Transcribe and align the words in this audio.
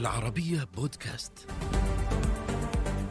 العربية 0.00 0.68
بودكاست. 0.76 1.32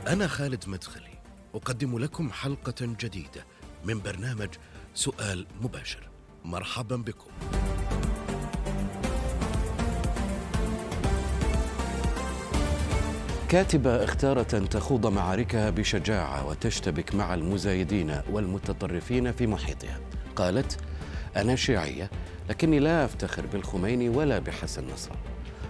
أنا 0.08 0.28
خالد 0.28 0.64
مدخلي، 0.68 1.22
أقدم 1.56 2.00
لكم 2.00 2.32
حلقة 2.32 2.76
جديدة 2.80 3.46
من 3.86 4.02
برنامج 4.02 4.50
سؤال 4.94 5.48
مباشر. 5.62 6.10
مرحبا 6.46 6.96
بكم. 6.96 7.32
كاتبة 13.50 14.04
اختارت 14.04 14.54
أن 14.54 14.70
تخوض 14.70 15.08
معاركها 15.08 15.70
بشجاعة 15.70 16.48
وتشتبك 16.48 17.16
مع 17.16 17.34
المزايدين 17.34 18.22
والمتطرفين 18.32 19.32
في 19.32 19.48
محيطها. 19.48 20.00
قالت: 20.36 20.80
أنا 21.36 21.56
شيعية 21.56 22.10
لكني 22.50 22.80
لا 22.80 23.06
أفتخر 23.06 23.46
بالخميني 23.46 24.10
ولا 24.10 24.40
بحسن 24.40 24.88
نصر 24.94 25.12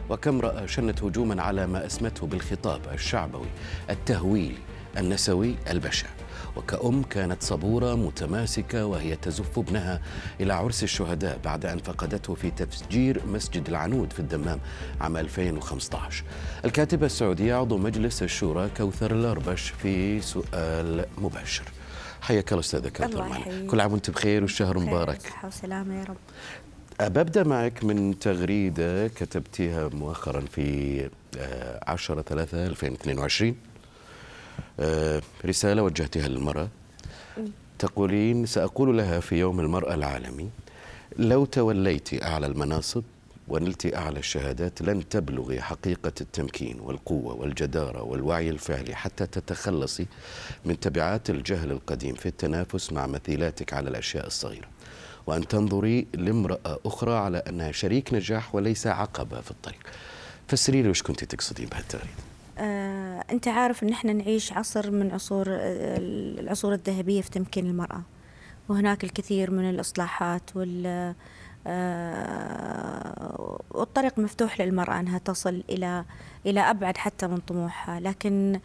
وكم 0.10 0.36
امرأة 0.36 0.66
شنت 0.66 1.04
هجوما 1.04 1.42
على 1.42 1.68
ما 1.68 1.86
أسمته 1.86 2.28
بالخطاب 2.28 2.82
الشعبوي 2.94 3.48
التهويلي 3.90 4.58
النسوي 4.98 5.56
البشع. 5.70 6.08
وكأم 6.56 7.04
كانت 7.04 7.44
صبورة 7.44 7.96
متماسكة 7.96 8.86
وهي 8.86 9.16
تزف 9.16 9.60
ابنها 9.60 10.02
إلى 10.42 10.54
عرس 10.54 10.84
الشهداء 10.84 11.40
بعد 11.46 11.66
أن 11.66 11.78
فقدته 11.78 12.34
في 12.36 12.52
تفجير 12.52 13.22
مسجد 13.26 13.70
العنود 13.70 14.14
في 14.14 14.20
الدمام 14.20 14.60
عام 15.02 15.18
2015 15.18 16.24
الكاتبة 16.66 17.06
السعودية 17.06 17.56
عضو 17.56 17.78
مجلس 17.78 18.24
الشورى 18.24 18.70
كوثر 18.78 19.12
الأربش 19.12 19.70
في 19.70 20.22
سؤال 20.22 21.06
مباشر. 21.18 21.64
حياك 22.22 22.52
الله 22.52 22.60
أستاذة 22.60 22.90
كوثر 22.90 23.30
معنا. 23.30 23.68
كل 23.68 23.82
عام 23.82 23.94
وأنت 23.94 24.10
بخير 24.10 24.42
والشهر 24.42 24.80
مبارك. 24.80 25.22
صحة 25.22 25.48
وسلامة 25.48 26.00
يا 26.00 26.04
رب. 26.04 26.18
ببدأ 27.02 27.44
معك 27.44 27.84
من 27.84 28.20
تغريدة 28.20 29.08
كتبتيها 29.08 29.88
مؤخرا 29.88 30.42
في 30.42 31.10
10 31.88 32.22
3 32.22 32.66
2022 32.68 33.56
رسالة 35.46 35.84
وجهتها 35.84 36.28
للمرأة. 36.28 36.68
تقولين 37.80 38.46
سأقول 38.46 38.98
لها 38.98 39.20
في 39.20 39.36
يوم 39.40 39.60
المرأة 39.60 39.94
العالمي 39.94 40.50
لو 41.18 41.46
توليت 41.46 42.24
أعلى 42.24 42.46
المناصب 42.48 43.04
ونلت 43.48 43.96
أعلى 43.96 44.20
الشهادات 44.20 44.82
لن 44.82 45.10
تبلغي 45.10 45.62
حقيقة 45.62 46.12
التمكين 46.22 46.80
والقوة 46.80 47.34
والجدارة 47.34 48.04
والوعي 48.04 48.50
الفعلي 48.50 48.96
حتى 48.96 49.26
تتخلصي 49.26 50.06
من 50.66 50.80
تبعات 50.80 51.30
الجهل 51.30 51.72
القديم 51.72 52.16
في 52.16 52.26
التنافس 52.26 52.94
مع 52.94 53.08
مثيلاتك 53.08 53.74
على 53.74 53.90
الأشياء 53.90 54.28
الصغيرة. 54.28 54.68
وأن 55.30 55.48
تنظري 55.48 56.08
لامرأة 56.14 56.80
أخرى 56.86 57.14
على 57.14 57.38
أنها 57.38 57.72
شريك 57.72 58.14
نجاح 58.14 58.56
وليس 58.56 58.88
عقبة 58.88 59.42
في 59.42 59.52
الطريق. 59.52 59.80
فسري 60.48 60.82
لي 60.82 60.90
وش 60.90 61.04
كنت 61.04 61.24
تقصدين 61.24 61.68
بهالتغريدة. 61.68 62.10
آه، 62.58 63.24
أنت 63.32 63.48
عارف 63.48 63.84
أن 63.84 63.90
إحنا 63.90 64.14
نعيش 64.14 64.54
عصر 64.54 64.92
من 64.92 65.12
عصور 65.12 65.46
العصور 65.50 66.74
الذهبية 66.74 67.22
في 67.22 67.30
تمكين 67.30 67.66
المرأة. 67.66 68.02
وهناك 68.70 69.04
الكثير 69.04 69.52
من 69.52 69.70
الإصلاحات 69.70 70.42
وال 70.56 71.14
آه، 71.68 73.60
والطريق 73.72 74.20
مفتوح 74.20 74.62
للمرأة 74.62 75.00
أنها 75.00 75.18
تصل 75.18 75.64
إلى 75.70 76.06
إلى 76.46 76.60
أبعد 76.60 76.98
حتى 76.98 77.28
من 77.28 77.38
طموحها. 77.38 78.00
لكن 78.00 78.60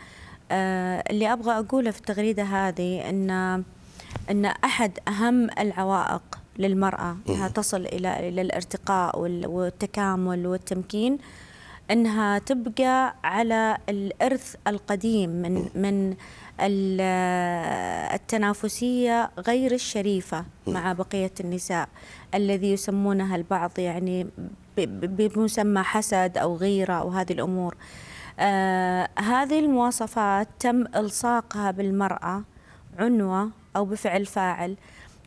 آه، 0.50 1.04
اللي 1.10 1.32
أبغى 1.32 1.58
أقوله 1.58 1.90
في 1.90 1.98
التغريدة 1.98 2.42
هذه 2.42 3.08
أن 3.10 3.30
أن 4.30 4.44
أحد 4.44 4.98
أهم 5.08 5.50
العوائق 5.58 6.38
للمرأة 6.58 7.16
أنها 7.28 7.48
تصل 7.48 7.86
إلى 7.86 8.28
إلى 8.28 8.40
الارتقاء 8.42 9.18
والتكامل 9.46 10.46
والتمكين 10.46 11.18
أنها 11.90 12.38
تبقى 12.38 13.14
على 13.24 13.78
الإرث 13.88 14.56
القديم 14.66 15.30
من 15.30 15.68
من 15.74 16.14
التنافسية 18.14 19.30
غير 19.46 19.72
الشريفة 19.72 20.44
مع 20.66 20.92
بقية 20.92 21.32
النساء 21.40 21.88
الذي 22.34 22.72
يسمونها 22.72 23.36
البعض 23.36 23.78
يعني 23.78 24.26
بمسمى 24.76 25.82
حسد 25.82 26.38
أو 26.38 26.56
غيرة 26.56 26.92
أو 26.94 27.08
هذه 27.10 27.32
الأمور. 27.32 27.76
آه 28.38 29.08
هذه 29.18 29.58
المواصفات 29.58 30.48
تم 30.60 30.84
إلصاقها 30.96 31.70
بالمرأة 31.70 32.42
عنوة 32.98 33.50
أو 33.76 33.84
بفعل 33.84 34.26
فاعل. 34.26 34.76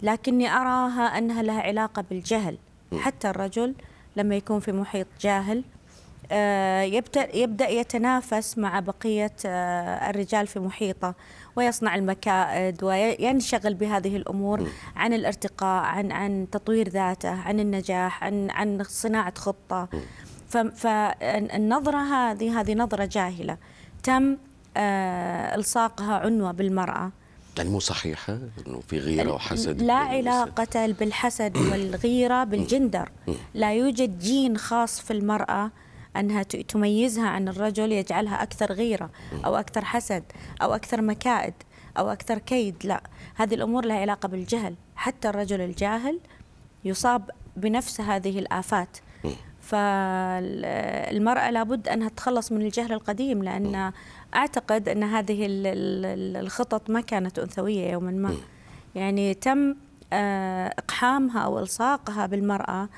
لكني 0.02 0.50
أراها 0.50 1.18
أنها 1.18 1.44
لها 1.44 1.62
علاقة 1.62 2.04
بالجهل. 2.10 2.58
حتى 3.00 3.30
الرجل 3.30 3.76
لما 4.16 4.36
يكون 4.36 4.60
في 4.60 4.72
محيط 4.72 5.08
جاهل 5.22 5.64
آه، 6.32 6.82
يبدأ 6.82 7.36
يبدأ 7.36 7.70
يتنافس 7.70 8.58
مع 8.58 8.80
بقية 8.80 9.34
آه، 9.46 10.10
الرجال 10.10 10.48
في 10.48 10.60
محيطه 10.60 11.16
ويصنع 11.56 11.96
المكائد 11.96 12.84
وينشغل 12.84 13.74
بهذه 13.74 14.16
الأمور 14.16 14.68
عن 14.96 15.14
الارتقاء 15.14 15.84
عن 15.84 16.12
عن 16.12 16.48
تطوير 16.52 16.90
ذاته 16.90 17.30
عن 17.30 17.60
النجاح 17.60 18.24
عن 18.24 18.50
عن 18.50 18.84
صناعة 18.84 19.34
خطة. 19.38 19.88
فالنظرة 20.76 21.98
هذه 21.98 22.60
هذه 22.60 22.74
نظرة 22.74 23.06
جاهلة. 23.06 23.58
تم 24.04 24.38
آه، 24.78 25.56
إلصاقها 25.56 26.20
عنوة 26.20 26.52
بالمرأة. 26.52 27.12
يعني 27.58 27.70
مو 27.70 27.80
صحيحة 27.80 28.34
أنه 28.68 28.80
في 28.88 29.00
غيرة 29.00 29.32
وحسد. 29.32 29.82
لا 29.82 29.94
علاقة 29.94 30.88
بالحسد 30.92 31.58
والغيرة 31.58 32.44
بالجندر. 32.44 33.10
لا 33.54 33.74
يوجد 33.74 34.20
جين 34.20 34.58
خاص 34.58 35.00
في 35.00 35.12
المرأة 35.14 35.72
أنها 36.16 36.44
تميزها 36.44 37.28
عن 37.28 37.48
الرجل 37.48 37.92
يجعلها 37.92 38.44
أكثر 38.44 38.72
غيرة 38.72 39.10
أو 39.46 39.56
أكثر 39.56 39.86
حسد 39.86 40.24
أو 40.62 40.76
أكثر 40.76 41.02
مكائد 41.02 41.54
أو 41.98 42.10
أكثر 42.10 42.38
كيد 42.38 42.76
لا. 42.84 43.02
هذه 43.36 43.54
الأمور 43.54 43.86
لها 43.86 43.98
علاقة 43.98 44.28
بالجهل. 44.28 44.76
حتى 44.96 45.30
الرجل 45.30 45.62
الجاهل 45.62 46.20
يصاب 46.86 47.32
بنفس 47.56 48.02
هذه 48.02 48.40
الآفات. 48.40 48.98
فالمرأة 49.68 51.52
لابد 51.52 51.88
أنها 51.88 52.10
تتخلص 52.10 52.52
من 52.52 52.62
الجهل 52.62 52.94
القديم 52.94 53.44
لأن 53.44 53.92
أعتقد 54.36 54.90
أن 54.90 55.04
هذه 55.04 55.46
الخطط 56.40 56.90
ما 56.90 57.02
كانت 57.02 57.40
أنثوية 57.40 57.92
يوما 57.92 58.12
ما. 58.12 58.36
يعني 58.96 59.34
تم 59.34 59.76
آه، 60.14 60.68
إقحامها 60.68 61.40
أو 61.40 61.60
إلصاقها 61.60 62.26
بالمرأة 62.26 62.90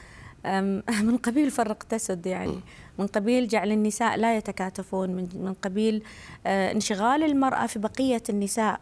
من 1.08 1.18
قبيل 1.18 1.52
فرق 1.52 1.84
تسد 1.84 2.26
يعني. 2.26 2.60
من 3.00 3.08
قبيل 3.08 3.48
جعل 3.48 3.72
النساء 3.72 4.18
لا 4.18 4.38
يتكاتفون 4.38 5.10
من 5.10 5.56
قبيل 5.62 6.04
آه، 6.46 6.72
انشغال 6.72 7.24
المرأة 7.24 7.66
في 7.66 7.80
بقية 7.80 8.24
النساء 8.30 8.80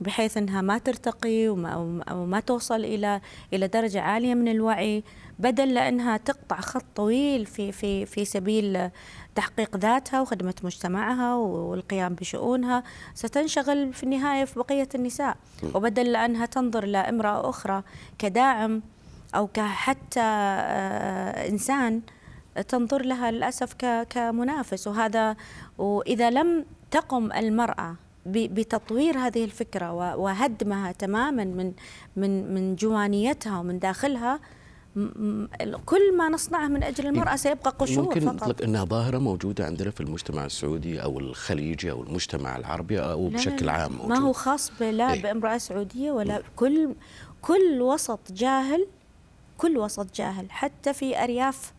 بحيث 0.00 0.36
إنها 0.36 0.60
ما 0.60 0.78
ترتقي 0.78 1.48
وما, 1.48 2.02
أو 2.10 2.26
ما 2.26 2.40
توصل 2.40 2.84
إلى 2.84 3.20
إلى 3.52 3.68
درجة 3.68 4.00
عالية 4.00 4.34
من 4.34 4.48
الوعي. 4.48 5.04
بدل 5.38 5.74
لأنها 5.74 6.16
تقطع 6.16 6.60
خط 6.60 6.84
طويل 6.96 7.46
في 7.46 7.72
في 7.72 8.06
في 8.06 8.24
سبيل 8.24 8.90
تحقيق 9.34 9.76
ذاتها 9.76 10.20
وخدمة 10.20 10.54
مجتمعها 10.62 11.34
والقيام 11.34 12.14
بشؤونها 12.14 12.82
ستنشغل 13.14 13.92
في 13.92 14.02
النهاية 14.02 14.44
في 14.44 14.58
بقية 14.58 14.88
النساء. 14.94 15.36
وبدل 15.74 16.12
لأنها 16.12 16.46
تنظر 16.46 16.84
لامراه 16.84 17.48
أخرى 17.50 17.82
كداعم 18.18 18.82
أو 19.34 19.46
كحتى 19.46 20.20
آه، 20.20 21.48
إنسان 21.48 22.00
تنظر 22.68 23.02
لها 23.02 23.30
للأسف 23.30 23.74
كمنافس. 24.10 24.86
وهذا 24.86 25.36
وإذا 25.78 26.30
لم 26.30 26.64
تقم 26.90 27.32
المرأة 27.32 27.96
بتطوير 28.26 29.18
هذه 29.18 29.44
الفكرة 29.44 29.92
وهدمها 30.16 30.92
تماما 30.92 31.44
من 31.44 31.72
من 32.16 32.54
من 32.54 32.76
جوانيتها 32.76 33.58
ومن 33.58 33.78
داخلها 33.78 34.40
كل 35.86 36.16
ما 36.16 36.28
نصنعه 36.28 36.68
من 36.68 36.82
أجل 36.82 37.06
المرأة 37.06 37.36
سيبقى 37.36 37.70
قشور 37.78 38.04
ممكن 38.04 38.24
نطلق 38.24 38.62
إنها 38.62 38.84
ظاهرة 38.84 39.18
موجودة 39.18 39.66
عندنا 39.66 39.90
في 39.90 40.00
المجتمع 40.00 40.44
السعودي 40.44 41.02
أو 41.02 41.18
الخليجي 41.18 41.90
أو 41.90 42.02
المجتمع 42.02 42.56
العربي 42.56 43.00
أو 43.00 43.28
لا 43.28 43.34
بشكل 43.36 43.66
لا 43.66 43.72
عام 43.72 43.92
موجود. 43.92 44.08
ما 44.08 44.18
هو 44.18 44.32
خاص 44.32 44.72
لا 44.80 45.12
إيه؟ 45.12 45.22
بامرأة 45.22 45.58
سعودية 45.58 46.10
ولا 46.12 46.42
كل 46.56 46.94
كل 47.42 47.80
وسط 47.80 48.32
جاهل 48.32 48.86
كل 49.58 49.78
وسط 49.78 50.14
جاهل 50.16 50.50
حتى 50.50 50.92
في 50.92 51.22
أرياف 51.24 51.72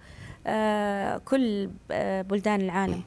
آه 0.47 1.17
كل 1.17 1.69
آه 1.91 2.21
بلدان 2.21 2.61
العالم 2.61 3.01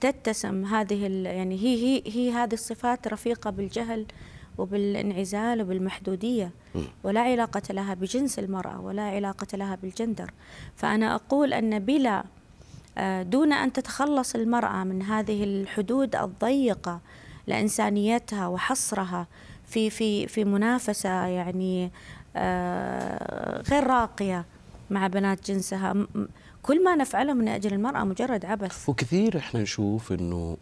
تتسم 0.00 0.64
هذه 0.64 1.06
يعني 1.24 1.54
هي 1.54 1.76
هي 1.76 2.02
هي 2.06 2.30
هذه 2.32 2.52
الصفات 2.54 3.08
رفيقة 3.08 3.50
بالجهل 3.50 4.06
وبالانعزال 4.58 5.62
وبالمحدودية 5.62 6.50
ولا 7.04 7.20
علاقة 7.20 7.62
لها 7.70 7.94
بجنس 7.94 8.38
المرأة 8.38 8.80
ولا 8.80 9.02
علاقة 9.02 9.56
لها 9.56 9.78
بالجندر. 9.82 10.30
فأنا 10.76 11.14
أقول 11.14 11.52
أن 11.52 11.78
بلا 11.78 12.24
آه، 12.98 13.22
دون 13.22 13.52
أن 13.52 13.72
تتخلص 13.72 14.34
المرأة 14.34 14.84
من 14.84 15.02
هذه 15.02 15.44
الحدود 15.44 16.16
الضيقة 16.16 17.00
لإنسانيتها 17.46 18.46
وحصرها 18.46 19.26
في 19.66 19.90
في 19.90 20.26
في 20.26 20.44
منافسة 20.44 21.26
يعني 21.26 21.90
آه، 22.36 23.62
غير 23.62 23.86
راقية 23.86 24.44
مع 24.90 25.06
بنات 25.06 25.50
جنسها 25.50 26.06
كل 26.62 26.84
ما 26.84 26.96
نفعله 26.96 27.32
من 27.32 27.48
أجل 27.48 27.72
المرأة 27.72 28.04
مجرد 28.04 28.44
عبث. 28.44 28.88
وكثير 28.88 29.38
إحنا 29.38 29.62
نشوف 29.62 30.12
إنه 30.12 30.56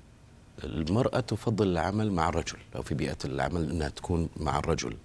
المرأة 0.65 1.21
تفضل 1.21 1.69
العمل 1.69 2.13
مع 2.13 2.29
الرجل 2.29 2.59
أو 2.77 2.83
في 2.83 2.95
بيئة 2.95 3.17
العمل 3.25 3.71
أنها 3.71 3.89
تكون 3.89 4.29
مع 4.37 4.59
الرجل. 4.59 4.97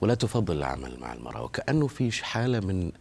ولا 0.00 0.14
تفضل 0.14 0.56
العمل 0.56 1.00
مع 1.00 1.12
المرأة. 1.12 1.42
وكأنه 1.42 1.86
في 1.86 2.24
حالة 2.24 2.60
من 2.60 2.92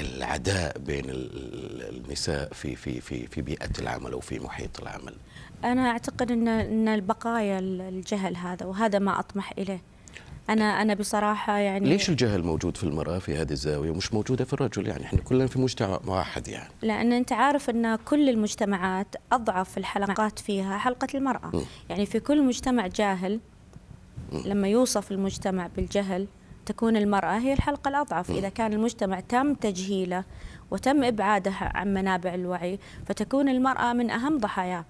العداء 0.00 0.78
بين 0.78 1.04
النساء 1.08 2.52
في 2.52 2.76
في 2.76 3.00
في 3.00 3.26
في 3.26 3.42
بيئة 3.42 3.70
العمل 3.78 4.12
أو 4.12 4.20
في 4.20 4.38
محيط 4.38 4.80
العمل. 4.80 5.14
أنا 5.64 5.90
أعتقد 5.90 6.30
أن 6.30 6.48
أن 6.48 6.88
البقايا 6.88 7.58
الجهل 7.58 8.36
هذا 8.36 8.66
وهذا 8.66 8.98
ما 8.98 9.20
أطمح 9.20 9.52
إليه. 9.58 9.82
أنا 10.50 10.82
أنا 10.82 10.94
بصراحة 10.94 11.58
يعني 11.58 11.88
ليش 11.88 12.10
الجهل 12.10 12.42
موجود 12.42 12.76
في 12.76 12.84
المرأة 12.84 13.18
في 13.18 13.36
هذه 13.36 13.50
الزاوية 13.50 13.90
ومش 13.90 14.14
موجودة 14.14 14.44
في 14.44 14.52
الرجل 14.52 14.88
يعني 14.88 15.04
إحنا 15.04 15.20
كلنا 15.20 15.46
في 15.46 15.58
مجتمع 15.58 16.00
واحد 16.06 16.48
يعني 16.48 16.70
لأن 16.82 17.12
أنت 17.12 17.32
عارف 17.32 17.70
أن 17.70 17.96
كل 17.96 18.28
المجتمعات 18.28 19.16
أضعف 19.32 19.78
الحلقات 19.78 20.38
فيها 20.38 20.78
حلقة 20.78 21.08
المرأة 21.14 21.56
م. 21.56 21.62
يعني 21.88 22.06
في 22.06 22.20
كل 22.20 22.44
مجتمع 22.44 22.86
جاهل 22.86 23.40
م. 24.32 24.38
لما 24.44 24.68
يوصف 24.68 25.12
المجتمع 25.12 25.68
بالجهل 25.76 26.26
تكون 26.66 26.96
المرأة 26.96 27.38
هي 27.38 27.52
الحلقة 27.52 27.88
الأضعف 27.88 28.30
م. 28.30 28.34
إذا 28.34 28.48
كان 28.48 28.72
المجتمع 28.72 29.20
تم 29.20 29.54
تجهيله 29.54 30.24
وتم 30.70 31.04
إبعاده 31.04 31.54
عن 31.60 31.94
منابع 31.94 32.34
الوعي 32.34 32.78
فتكون 33.06 33.48
المرأة 33.48 33.92
من 33.92 34.10
أهم 34.10 34.38
ضحاياه 34.38 34.84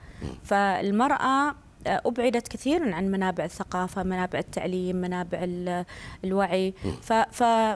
فالمرأة 0.44 1.54
أبعدت 1.86 2.48
كثيرا 2.48 2.94
عن 2.94 3.10
منابع 3.10 3.44
الثقافة 3.44 4.02
منابع 4.02 4.38
التعليم 4.38 4.96
منابع 4.96 5.38
الوعي. 6.24 6.74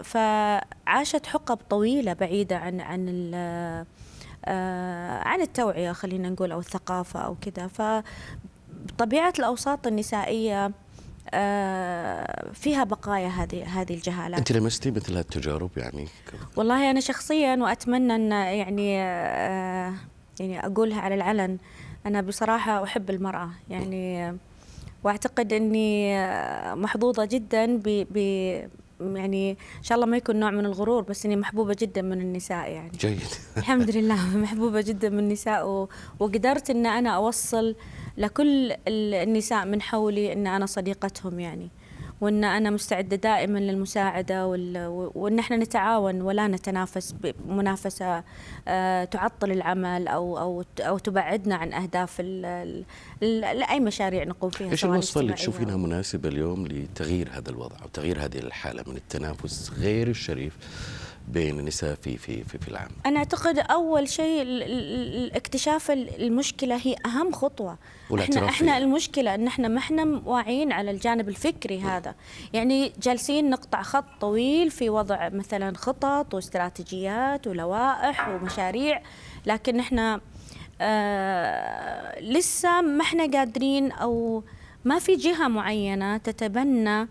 فعاشت 0.05 1.27
حقب 1.27 1.59
طويلة 1.71 2.13
بعيدة 2.13 2.57
عن 2.57 2.81
عن 2.81 3.31
آه، 4.47 5.19
عن 5.29 5.41
التوعية 5.41 5.93
خلينا 5.93 6.31
نقول 6.31 6.53
أو 6.53 6.59
الثقافة 6.59 7.21
أو 7.21 7.37
كذا. 7.41 7.67
فطبيعة 8.97 9.33
الأوساط 9.39 9.87
النسائية 9.87 10.73
آه، 11.35 12.53
فيها 12.53 12.85
بقايا 12.85 13.29
هذه 13.29 13.81
هذه 13.81 13.95
الجهالات. 13.95 14.39
أنت 14.39 14.53
لمستي 14.53 14.91
مثل 14.91 15.17
هالتجارب 15.17 15.71
يعني؟ 15.77 16.09
والله 16.57 16.91
أنا 16.91 17.01
شخصيا 17.01 17.57
وأتمنى 17.57 18.15
أن 18.15 18.33
يعني 18.33 19.03
آه، 19.03 19.95
يعني 20.41 20.67
أقولها 20.67 21.01
على 21.01 21.15
العلن. 21.15 21.59
أنا 22.07 22.21
بصراحة 22.21 22.85
أحب 22.85 23.11
المرأة 23.11 23.51
يعني 23.71 24.37
وأعتقد 25.05 25.53
إني 25.53 26.17
محظوظة 26.75 27.25
جدا 27.25 27.77
ب 27.77 28.07
ب 28.11 28.19
يعني 29.01 29.51
إن 29.51 29.83
شاء 29.83 29.97
الله 29.97 30.07
ما 30.07 30.17
يكون 30.17 30.37
نوع 30.37 30.51
من 30.51 30.67
الغرور 30.67 31.03
بس 31.03 31.27
إني 31.27 31.37
محبوبة 31.37 31.77
جدا 31.81 32.03
من 32.03 32.21
النساء 32.21 32.71
يعني. 32.71 32.91
جيد. 33.01 33.21
الحمد 33.57 33.91
لله 33.91 34.37
محبوبة 34.37 34.81
جدا 34.81 35.09
من 35.09 35.19
النساء 35.19 35.69
و... 35.69 35.89
وقدرت 36.21 36.71
إن 36.71 36.87
أنا 36.87 37.11
أوصل 37.11 37.77
لكل 38.17 38.75
النساء 38.89 39.67
من 39.67 39.83
حولي 39.83 40.33
إن 40.33 40.47
أنا 40.47 40.67
صديقتهم 40.67 41.41
يعني. 41.41 41.71
وإن 42.25 42.45
أنا 42.45 42.71
مستعدة 42.71 43.17
دائما 43.17 43.59
للمساعدة 43.59 44.47
وإن 45.15 45.39
إحنا 45.39 45.57
نتعاون 45.57 46.23
ولا 46.23 46.47
نتنافس 46.47 47.15
بمنافسه 47.23 48.23
آه، 48.69 49.05
تعطل 49.05 49.53
العمل 49.53 50.09
أو 50.09 50.39
أو 50.39 50.65
أو 50.81 50.99
تبعدنا 50.99 51.55
عن 51.55 51.73
أهداف 51.73 52.21
اي 53.71 53.81
مشاريع 53.81 54.25
نقوم 54.25 54.51
فيها 54.51 54.71
إيش 54.71 54.85
الوصفة 54.85 55.21
اللي 55.21 55.33
تشوفينها 55.33 55.77
مناسبة 55.77 56.29
اليوم 56.29 56.67
لتغيير 56.67 57.29
هذا 57.33 57.51
الوضع 57.51 57.77
أو 57.83 57.89
تغيير 57.89 58.25
هذه 58.25 58.39
الحالة 58.39 58.85
من 58.87 58.97
التنافس 58.97 59.71
غير 59.79 60.09
الشريف؟ 60.09 60.57
بين 61.29 61.59
النساء 61.59 61.95
في 61.95 62.17
في 62.19 62.45
في, 62.45 62.59
في 62.59 62.69
العام؟ 62.69 62.89
أنا 63.07 63.19
أعتقد 63.19 63.59
أول 63.59 64.09
شيء 64.09 64.45
اكتشاف 65.37 65.91
المشكلة 65.91 66.77
هي 66.77 66.97
أهم 67.07 67.33
خطوة. 67.33 67.79
إحنا 68.19 68.49
إحنا 68.49 68.79
المشكلة 68.79 69.35
إن 69.35 69.47
إحنا 69.47 69.69
ما 69.69 69.79
إحنا 69.79 70.23
واعيين 70.25 70.73
على 70.73 70.91
الجانب 70.91 71.29
الفكري 71.29 71.81
هذا. 71.81 72.15
يعني 72.53 72.93
جالسين 73.03 73.51
نقطع 73.51 73.83
خط 73.83 74.05
طويل 74.21 74.71
في 74.71 74.91
وضع 74.91 75.29
مثلا 75.29 75.77
خطط 75.77 76.35
واستراتيجيات 76.35 77.47
ولوائح 77.47 78.29
ومشاريع 78.29 79.03
لكن 79.47 79.81
إحنا 79.81 80.21
آه 80.81 82.21
لسه 82.21 82.81
ما 82.81 83.03
إحنا 83.03 83.39
قادرين 83.39 83.93
أو 83.93 84.43
ما 84.85 84.99
في 84.99 85.17
جهة 85.17 85.49
معينة 85.49 86.17
تتبنى 86.17 87.09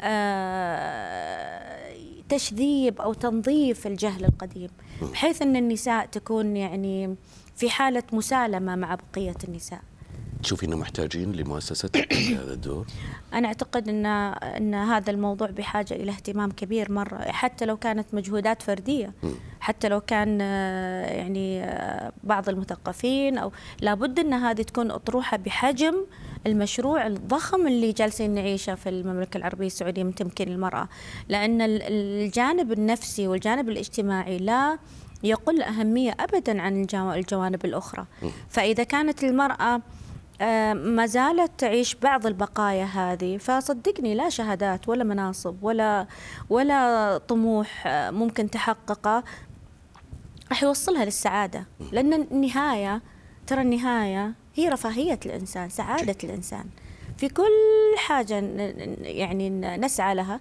آه 0.00 1.90
تشذيب 2.30 3.00
أو 3.00 3.12
تنظيف 3.12 3.86
الجهل 3.86 4.24
القديم 4.24 4.68
بحيث 5.02 5.42
إن 5.42 5.56
النساء 5.56 6.06
تكون 6.06 6.56
يعني 6.56 7.16
في 7.56 7.70
حالة 7.70 8.02
مسالمة 8.12 8.76
مع 8.76 8.94
بقية 8.94 9.36
النساء. 9.48 9.80
تشوفي 10.42 10.66
انه 10.66 10.76
محتاجين 10.76 11.32
لمؤسسة 11.32 11.90
هذا 12.40 12.52
الدور؟ 12.52 12.86
أنا 13.34 13.48
أعتقد 13.48 13.88
ان 13.88 14.06
إن 14.06 14.74
هذا 14.74 15.10
الموضوع 15.10 15.50
بحاجة 15.50 15.94
إلى 15.94 16.10
اهتمام 16.10 16.50
كبير 16.50 16.92
مرة 16.92 17.18
حتى 17.18 17.64
لو 17.64 17.76
كانت 17.76 18.14
مجهودات 18.14 18.62
فردية 18.62 19.12
حتى 19.60 19.88
لو 19.88 20.00
كان 20.00 20.38
آه، 20.42 21.06
يعني 21.06 21.64
آه، 21.64 22.12
بعض 22.24 22.48
المثقفين 22.48 23.38
أو 23.38 23.52
لابد 23.80 24.18
إن 24.18 24.32
هذه 24.32 24.62
تكون 24.62 24.90
أطروحة 24.90 25.36
بحجم 25.36 26.06
المشروع 26.46 27.06
الضخم 27.06 27.66
اللي 27.66 27.92
جالسين 27.92 28.34
نعيشه 28.34 28.74
في 28.74 28.88
المملكة 28.88 29.38
العربية 29.38 29.66
السعودية 29.66 30.02
من 30.02 30.14
تمكين 30.14 30.48
المرأة. 30.48 30.88
لأن 31.28 31.58
الجانب 31.62 32.72
النفسي 32.72 33.28
والجانب 33.28 33.68
الاجتماعي 33.68 34.38
لا 34.38 34.78
يقل 35.22 35.62
أهمية 35.62 36.16
ابدا 36.20 36.62
عن 36.62 36.86
الجوانب 36.94 37.64
الأخرى. 37.64 38.06
فإذا 38.48 38.84
كانت 38.84 39.24
المرأة 39.24 39.80
ما 40.74 41.06
زالت 41.06 41.50
تعيش 41.58 41.94
بعض 41.94 42.26
البقايا 42.26 42.84
هذه 42.84 43.36
فصدقني 43.38 44.14
لا 44.14 44.28
شهادات 44.28 44.88
ولا 44.88 45.04
مناصب 45.04 45.56
ولا 45.62 46.06
ولا 46.50 47.18
طموح 47.18 47.86
آه، 47.86 48.10
ممكن 48.10 48.50
تحققه. 48.50 49.24
راح 50.48 50.62
يوصلها 50.62 51.04
للسعادة 51.04 51.66
لأن 51.92 52.12
النهاية 52.12 53.02
ترى 53.46 53.62
النهاية 53.62 54.32
هي 54.54 54.68
رفاهية 54.68 55.20
الإنسان 55.26 55.68
سعادة 55.68 56.16
الإنسان. 56.24 56.64
في 57.18 57.28
كل 57.28 57.96
حاجة 57.96 58.34
يعني 59.02 59.50
نسعى 59.76 60.14
لها 60.14 60.40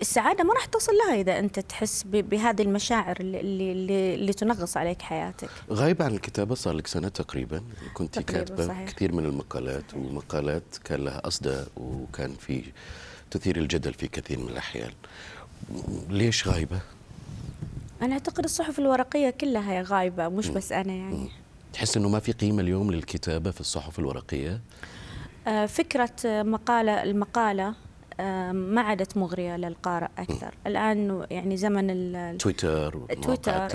السعادة 0.00 0.44
ما 0.44 0.54
راح 0.54 0.64
تصل 0.64 0.92
لها 0.92 1.20
إذا 1.20 1.38
أنت 1.38 1.60
تحس 1.60 2.02
بهذه 2.02 2.62
المشاعر 2.62 3.16
اللي 3.20 3.40
اللي, 3.40 4.14
اللي 4.14 4.32
تنغص 4.32 4.76
عليك 4.76 5.02
حياتك. 5.02 5.48
غايبه 5.70 6.04
عن 6.04 6.14
الكتابة 6.14 6.54
صار 6.54 6.74
لك 6.74 6.86
سنة 6.86 7.08
تقريبا 7.08 7.62
كنت 7.94 8.18
كاتبة. 8.18 8.84
كثير 8.84 9.12
من 9.12 9.24
المقالات 9.24 9.94
ومقالات 9.94 10.62
كان 10.84 11.04
لها 11.04 11.26
اصداء 11.26 11.68
وكان 11.76 12.34
في 12.34 12.64
تثير 13.30 13.56
الجدل 13.56 13.94
في 13.94 14.08
كثير 14.08 14.38
من 14.38 14.48
الأحيان. 14.48 14.90
ليش 16.08 16.48
غايبة؟ 16.48 16.80
أنا 18.02 18.12
أعتقد 18.12 18.44
الصحف 18.44 18.78
الورقية 18.78 19.30
كلها 19.30 19.82
غايبة 19.82 20.28
مش 20.28 20.48
بس 20.48 20.72
أنا 20.72 20.92
يعني. 20.92 21.30
تحس 21.72 21.96
إنه 21.96 22.08
ما 22.08 22.18
في 22.18 22.32
قيمة 22.32 22.62
اليوم 22.62 22.90
للكتابة 22.92 23.50
في 23.50 23.60
الصحف 23.60 23.98
الورقية؟ 23.98 24.60
آه، 25.46 25.66
فكرة 25.66 26.14
مقاله 26.24 27.02
المقالة 27.02 27.74
ما 28.52 28.80
عادت 28.80 29.16
مغرية 29.16 29.56
للقارئ 29.56 30.08
أكثر. 30.18 30.54
الآن 30.66 31.26
يعني 31.30 31.56
زمن 31.56 32.38
تويتر 32.38 32.98
تويتر 33.22 33.68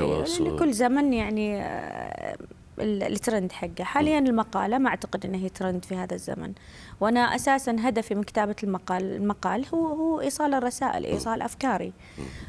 كل 0.59 0.73
زمن 0.73 1.13
يعني 1.13 1.62
آه، 1.62 2.38
الترند 2.79 3.51
حقه. 3.51 3.83
حاليا 3.83 4.19
المقالة 4.19 4.77
ما 4.77 4.89
أعتقد 4.89 5.25
إنها 5.25 5.39
هي 5.39 5.50
ترند 5.50 5.85
في 5.85 5.95
هذا 5.95 6.15
الزمن. 6.15 6.53
وأنا 7.01 7.19
أساسا 7.19 7.75
هدفي 7.79 8.15
من 8.15 8.23
كتابة 8.23 8.55
المقال 8.63 9.15
المقال 9.15 9.65
هو 9.73 9.88
هو 9.88 10.21
إيصال 10.21 10.53
الرسائل 10.53 11.05
إيصال 11.05 11.41
أفكاري. 11.41 11.93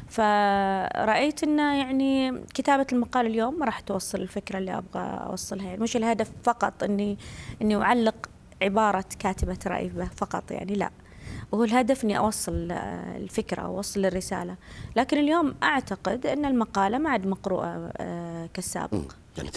فرأيت 0.09 1.43
انه 1.43 1.75
يعني 1.77 2.41
كتابة 2.53 2.87
المقال 2.93 3.25
اليوم 3.25 3.59
ما 3.59 3.65
راح 3.65 3.79
توصل 3.79 4.21
الفكرة 4.21 4.57
اللي 4.57 4.77
أبغى 4.77 5.03
أوصلها. 5.29 5.65
يعني 5.65 5.81
مش 5.81 5.95
الهدف 5.95 6.31
فقط 6.43 6.83
إني 6.83 7.17
إني 7.61 7.75
أعلق 7.75 8.29
عبارة 8.61 9.05
كاتبة 9.19 9.59
رأي 9.67 9.91
فقط 10.15 10.51
يعني 10.51 10.73
لا. 10.73 10.89
وهو 11.51 11.63
الهدف 11.63 12.03
إني 12.03 12.17
أوصل 12.17 12.71
الفكرة 13.15 13.61
أوصل 13.61 14.05
الرساله 14.05 14.55
لكن 14.95 15.17
اليوم 15.17 15.55
أعتقد 15.63 16.25
إن 16.25 16.45
المقالة 16.45 16.97
ما 16.97 17.09
عاد 17.09 17.27
مقروءة 17.27 17.91
آه، 17.97 18.49
كالسابق. 18.53 19.01
يعني 19.37 19.49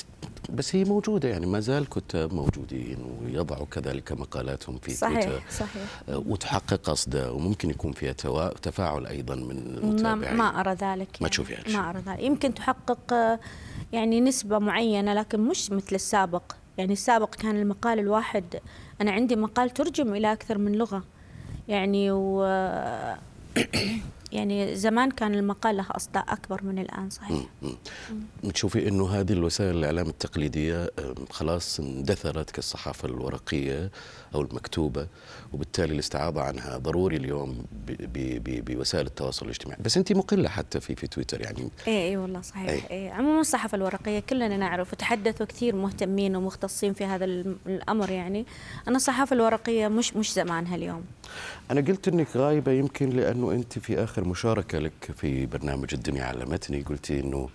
بس 0.52 0.76
هي 0.76 0.84
موجودة 0.84 1.28
يعني 1.28 1.46
ما 1.46 1.60
زال 1.60 1.88
كتاب 1.88 2.34
موجودين 2.34 2.98
ويضعوا 3.22 3.66
كذلك 3.66 4.12
مقالاتهم 4.12 4.78
في 4.78 4.90
صحيح 4.90 5.24
تويتر 5.24 5.42
صحيح. 5.50 5.82
آه، 6.08 6.22
وتحقق 6.26 6.80
قصده 6.90 7.32
وممكن 7.32 7.70
يكون 7.70 7.92
فيها 7.92 8.12
تفاعل 8.62 9.06
أيضا 9.06 9.34
من 9.34 9.58
المتابعين. 9.58 10.36
ما, 10.36 10.50
ما 10.52 10.60
أرى 10.60 10.72
ذلك 10.72 11.08
ما 11.20 11.28
تشوفي 11.28 11.52
يعني 11.52 11.72
ما 11.72 11.90
أرى 11.90 11.98
ذلك. 12.06 12.22
يمكن 12.22 12.54
تحقق 12.54 13.12
آه، 13.12 13.40
يعني 13.92 14.20
نسبة 14.20 14.58
معينة 14.58 15.14
لكن 15.14 15.40
مش 15.40 15.72
مثل 15.72 15.94
السابق. 15.94 16.42
يعني 16.78 16.92
السابق 16.92 17.34
كان 17.34 17.56
المقال 17.56 17.98
الواحد 17.98 18.44
أنا 19.00 19.10
عندي 19.10 19.36
مقال 19.36 19.70
ترجم 19.70 20.14
إلى 20.14 20.32
أكثر 20.32 20.58
من 20.58 20.72
لغة. 20.72 21.04
يعني 21.68 22.10
و 22.10 22.44
يعني 24.32 24.76
زمان 24.76 25.10
كان 25.10 25.34
المقال 25.34 25.76
له 25.76 25.86
أصداء 25.90 26.24
أكبر 26.28 26.64
من 26.64 26.78
الآن 26.78 27.10
صحيح؟ 27.10 27.40
تشوفي 28.54 28.88
أنه 28.88 29.08
هذه 29.10 29.32
الوسائل 29.32 29.76
الإعلام 29.76 30.06
التقليدية 30.08 30.90
خلاص 31.30 31.80
اندثرت 31.80 32.50
كالصحافة 32.50 33.08
الورقية 33.08 33.90
أو 34.34 34.40
المكتوبة 34.40 35.06
وبالتالي 35.52 35.94
الاستعاضة 35.94 36.42
عنها 36.42 36.76
ضروري 36.76 37.16
اليوم 37.16 37.64
بوسائل 38.46 39.06
التواصل 39.06 39.46
الاجتماعي. 39.46 39.82
بس 39.82 39.96
أنت 39.96 40.12
مقلة 40.12 40.48
حتى 40.48 40.80
في 40.80 40.94
في 40.94 41.06
تويتر 41.06 41.40
يعني. 41.40 41.68
اي 41.88 42.08
اي 42.08 42.16
والله 42.16 42.40
صحيح. 42.40 42.70
اي 42.70 42.82
إيه. 42.90 43.10
عموما 43.10 43.40
الصحافة 43.40 43.76
الورقية 43.76 44.20
كلنا 44.20 44.56
نعرف 44.56 44.92
وتحدثوا 44.92 45.46
كثير 45.46 45.76
مهتمين 45.76 46.36
ومختصين 46.36 46.92
في 46.92 47.04
هذا 47.04 47.24
الأمر 47.66 48.10
يعني. 48.10 48.46
أن 48.88 48.96
الصحافة 48.96 49.34
الورقية 49.34 49.88
مش 49.88 50.16
مش 50.16 50.32
زمانها 50.32 50.76
اليوم. 50.76 51.04
أنا 51.70 51.80
قلت 51.80 52.08
أنك 52.08 52.36
غايبة 52.36 52.72
يمكن 52.72 53.10
لأنه 53.10 53.52
أنت 53.52 53.78
في 53.78 54.04
آخر 54.04 54.17
مشاركة 54.24 54.78
لك 54.78 55.10
في 55.16 55.46
برنامج 55.46 55.94
الدنيا 55.94 56.24
علمتني. 56.24 56.82
قلتي 56.82 57.20
أنه 57.20 57.48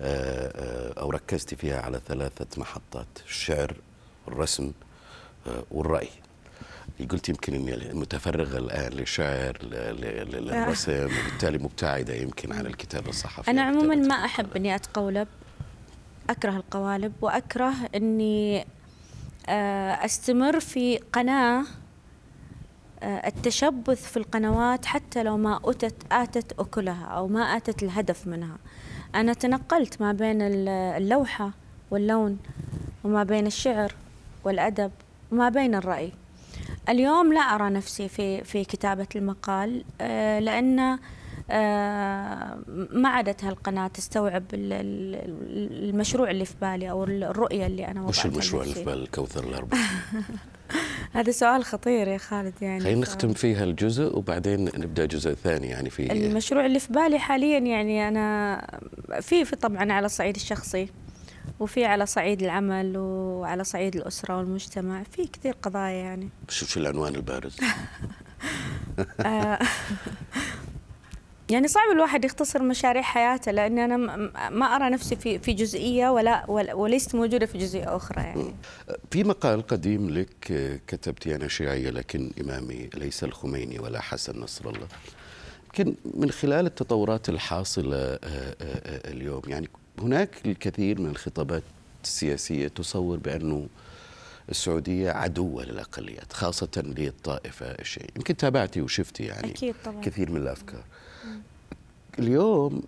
آه، 0.00 0.52
آه، 0.54 1.00
أو 1.00 1.10
ركزتي 1.10 1.56
فيها 1.56 1.80
على 1.80 2.00
ثلاثة 2.06 2.60
محطات 2.60 3.06
الشعر 3.26 3.74
والرسم 4.26 4.72
آه، 5.46 5.64
والرأي. 5.70 6.08
قلت 7.10 7.28
يمكن 7.28 7.54
إني 7.54 7.94
متفرغه 7.94 8.58
الآن 8.58 8.92
للشعر 8.92 9.58
للرسم 9.62 10.92
وبالتالي 10.92 11.58
مبتعدة 11.58 12.14
يمكن 12.14 12.52
عن 12.52 12.66
الكتابة 12.66 13.08
الصحفية. 13.08 13.52
أنا 13.52 13.62
عموما 13.62 13.94
ما 13.94 14.14
أحب 14.14 14.56
إني 14.56 14.74
أتقولب 14.74 15.28
أكره 16.30 16.56
القوالب 16.56 17.12
وأكره 17.22 17.74
إني 17.94 18.66
أستمر 20.04 20.60
في 20.60 20.98
قناة 21.12 21.64
التشبث 23.02 24.10
في 24.10 24.16
القنوات 24.16 24.84
حتى 24.84 25.22
لو 25.22 25.36
ما 25.36 25.60
أتت 25.64 25.94
آتت 26.12 26.60
أكلها 26.60 27.04
أو 27.04 27.28
ما 27.28 27.40
آتت 27.40 27.82
الهدف 27.82 28.26
منها. 28.26 28.56
أنا 29.14 29.32
تنقلت 29.32 30.00
ما 30.00 30.12
بين 30.12 30.42
اللوحة 30.42 31.50
واللون 31.90 32.38
وما 33.04 33.22
بين 33.22 33.46
الشعر 33.46 33.94
والأدب 34.44 34.90
وما 35.32 35.48
بين 35.48 35.74
الرأي. 35.74 36.12
اليوم 36.88 37.32
لا 37.32 37.40
أرى 37.40 37.70
نفسي 37.70 38.08
في 38.08 38.44
في 38.44 38.64
كتابة 38.64 39.06
المقال 39.16 39.84
آه، 40.00 40.38
لأن 40.38 40.98
آه، 41.50 42.58
ما 42.92 43.08
عادت 43.08 43.44
هالقناة 43.44 43.88
تستوعب 43.88 44.44
المشروع 44.52 46.30
اللي 46.30 46.44
في 46.44 46.54
بالي 46.60 46.90
أو 46.90 47.04
الرؤية 47.04 47.66
اللي 47.66 47.86
أنا 47.88 48.02
وش 48.02 48.26
المشروع 48.26 48.62
اللي 48.62 48.74
في 48.74 48.84
بال 48.84 49.02
الكوثر 49.02 49.44
الأربعة؟ 49.44 49.78
هذا 51.12 51.30
سؤال 51.30 51.64
خطير 51.64 52.08
يا 52.08 52.18
خالد 52.18 52.54
يعني 52.62 52.80
خلينا 52.80 53.00
نختم 53.00 53.32
فيها 53.32 53.64
الجزء 53.64 54.16
وبعدين 54.16 54.64
نبدأ 54.64 55.06
جزء 55.06 55.34
ثاني 55.34 55.66
يعني 55.66 55.90
في 55.90 56.12
المشروع 56.12 56.66
اللي 56.66 56.80
في 56.80 56.92
بالي 56.92 57.18
حاليا 57.18 57.58
يعني 57.58 58.08
أنا 58.08 58.80
في 59.20 59.44
في 59.44 59.56
طبعا 59.56 59.92
على 59.92 60.06
الصعيد 60.06 60.36
الشخصي 60.36 60.88
وفي 61.60 61.84
على 61.84 62.06
صعيد 62.06 62.42
العمل 62.42 62.96
وعلى 62.96 63.64
صعيد 63.64 63.96
الأسرة 63.96 64.36
والمجتمع 64.36 65.02
في 65.02 65.26
كثير 65.26 65.54
قضايا 65.62 65.92
يعني. 65.92 66.28
شو 66.48 66.80
العنوان 66.80 67.14
البارز؟ 67.14 67.56
آه، 69.20 69.58
يعني 71.50 71.68
صعب 71.68 71.90
الواحد 71.92 72.24
يختصر 72.24 72.62
مشاريع 72.62 73.02
حياته 73.02 73.52
لاني 73.52 73.84
أنا 73.84 73.96
ما 74.50 74.66
أرى 74.76 74.90
نفسي 74.90 75.16
في 75.16 75.38
في 75.38 75.52
جزئية 75.52 76.08
ولا 76.08 76.44
وليست 76.74 77.14
موجودة 77.14 77.46
في 77.46 77.58
جزئية 77.58 77.96
أخرى 77.96 78.22
يعني. 78.22 78.54
في 79.10 79.24
مقال 79.24 79.66
قديم 79.66 80.10
لك 80.10 80.80
كتبت 80.86 81.26
أنا 81.26 81.48
شيعيه 81.48 81.90
لكن 81.90 82.30
إمامي 82.40 82.90
ليس 82.94 83.24
الخميني 83.24 83.78
ولا 83.78 84.00
حسن 84.00 84.40
نصر 84.40 84.68
الله. 84.68 84.88
يمكن 85.64 85.94
من 86.14 86.30
خلال 86.30 86.66
التطورات 86.66 87.28
الحاصلة 87.28 87.96
آه، 87.96 88.18
آه، 88.24 88.56
آه، 88.62 89.10
اليوم 89.10 89.42
يعني 89.46 89.68
هناك 89.98 90.46
الكثير 90.46 91.00
من 91.00 91.10
الخطابات 91.10 91.62
السياسية 92.04 92.68
تصور 92.68 93.16
بأنه 93.16 93.66
السعودية 94.50 95.10
عدوة 95.10 95.64
للأقليات 95.64 96.32
خاصة 96.32 96.68
للطائفة 96.76 97.66
الشيعية 97.66 98.08
يمكن 98.16 98.36
تابعتي 98.36 98.80
وشفتي 98.82 99.24
يعني 99.24 99.50
أكيد 99.50 99.74
طبعا. 99.84 100.00
كثير 100.00 100.30
من 100.30 100.36
الأفكار 100.36 100.82
اليوم 102.18 102.82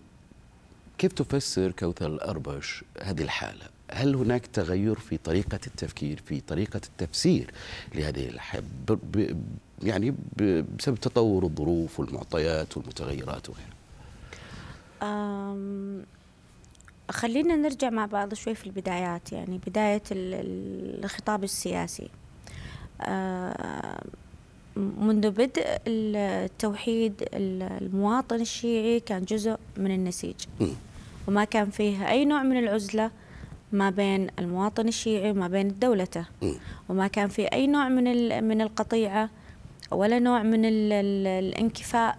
كيف 0.99 1.12
تفسر 1.12 1.70
كوثر 1.70 2.06
الأربش 2.06 2.84
هذه 3.02 3.22
الحالة؟ 3.22 3.66
هل 3.92 4.14
هناك 4.14 4.46
تغير 4.46 4.94
في 4.94 5.16
طريقة 5.16 5.60
التفكير 5.66 6.22
في 6.26 6.40
طريقة 6.40 6.80
التفسير 6.87 7.50
لهذه 7.94 8.28
الحالة 8.28 8.64
يعني 9.82 10.14
بسبب 10.78 10.96
تطور 10.96 11.44
الظروف 11.44 12.00
والمعطيات 12.00 12.76
والمتغيرات 12.76 13.49
وغيرها 13.50 13.80
خلينا 17.10 17.56
نرجع 17.56 17.90
مع 17.90 18.06
بعض 18.06 18.34
شوي 18.34 18.54
في 18.54 18.66
البدايات 18.66 19.32
يعني 19.32 19.60
بداية 19.66 20.02
الخطاب 20.10 21.44
السياسي 21.44 22.10
منذ 24.77 25.31
بدء 25.31 25.65
التوحيد 25.87 27.29
المواطن 27.33 28.41
الشيعي 28.41 29.00
كان 29.00 29.23
جزء 29.25 29.57
من 29.77 29.91
النسيج. 29.91 30.35
وما 31.29 31.45
كان 31.45 31.71
فيه 31.71 32.11
أي 32.11 32.25
نوع 32.25 32.43
من 32.43 32.59
العزلة 32.59 33.11
ما 33.73 33.91
بين 33.91 34.29
المواطن 34.39 34.89
الشيعي 34.89 35.31
وما 35.31 35.49
بين 35.49 35.79
دولته 35.79 36.25
وما 36.89 37.07
كان 37.07 37.29
في 37.29 37.47
أي 37.47 37.67
نوع 37.67 37.89
من 37.89 38.05
من 38.45 38.61
القطيعة 38.61 39.31
ولا 39.91 40.19
نوع 40.19 40.43
من 40.43 40.65
الانكفاء 40.65 42.19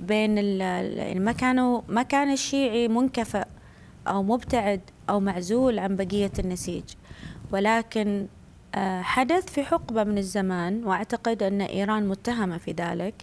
بين 0.00 0.38
يعني 0.38 1.20
ما 1.20 1.32
كانوا 1.32 1.80
ما 1.88 2.02
كان 2.02 2.32
الشيعي 2.32 2.88
منكفئ 2.88 3.44
أو 4.08 4.22
مبتعد 4.22 4.80
أو 5.10 5.20
معزول 5.20 5.78
عن 5.78 5.96
بقية 5.96 6.32
النسيج. 6.38 6.84
ولكن 7.52 8.26
حدث 9.02 9.52
في 9.52 9.64
حقبة 9.64 10.04
من 10.04 10.18
الزمان 10.18 10.84
وأعتقد 10.84 11.42
أن 11.42 11.60
إيران 11.60 12.08
متهمة 12.08 12.58
في 12.58 12.72
ذلك 12.72 13.14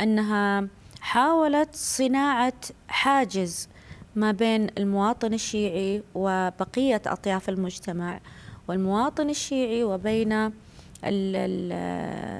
أنها 0.00 0.68
حاولت 1.00 1.68
صناعة 1.74 2.52
حاجز 2.88 3.68
ما 4.16 4.32
بين 4.32 4.66
المواطن 4.78 5.34
الشيعي 5.34 6.02
وبقية 6.14 7.02
أطياف 7.06 7.48
المجتمع 7.48 8.20
والمواطن 8.68 9.30
الشيعي 9.30 9.84
وبين 9.84 10.50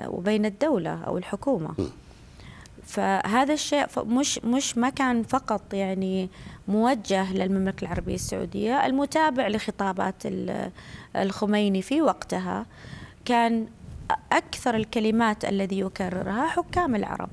وبين 0.08 0.44
الدولة 0.46 1.04
أو 1.04 1.18
الحكومة. 1.18 1.74
فهذا 2.86 3.54
الشيء 3.54 3.86
مش 3.96 4.38
مش 4.38 4.78
ما 4.78 4.90
كان 4.90 5.22
فقط 5.22 5.74
يعني 5.74 6.28
موجه 6.68 7.32
للمملكة 7.32 7.84
العربية 7.84 8.14
السعودية 8.14 8.86
المتابع 8.86 9.48
لخطابات 9.48 10.22
الخميني 11.16 11.82
في 11.82 12.02
وقتها 12.02 12.66
كان 13.24 13.66
أكثر 14.32 14.74
الكلمات 14.76 15.44
الذي 15.44 15.78
يكررها 15.80 16.46
حكام 16.46 16.94
العرب. 16.96 17.30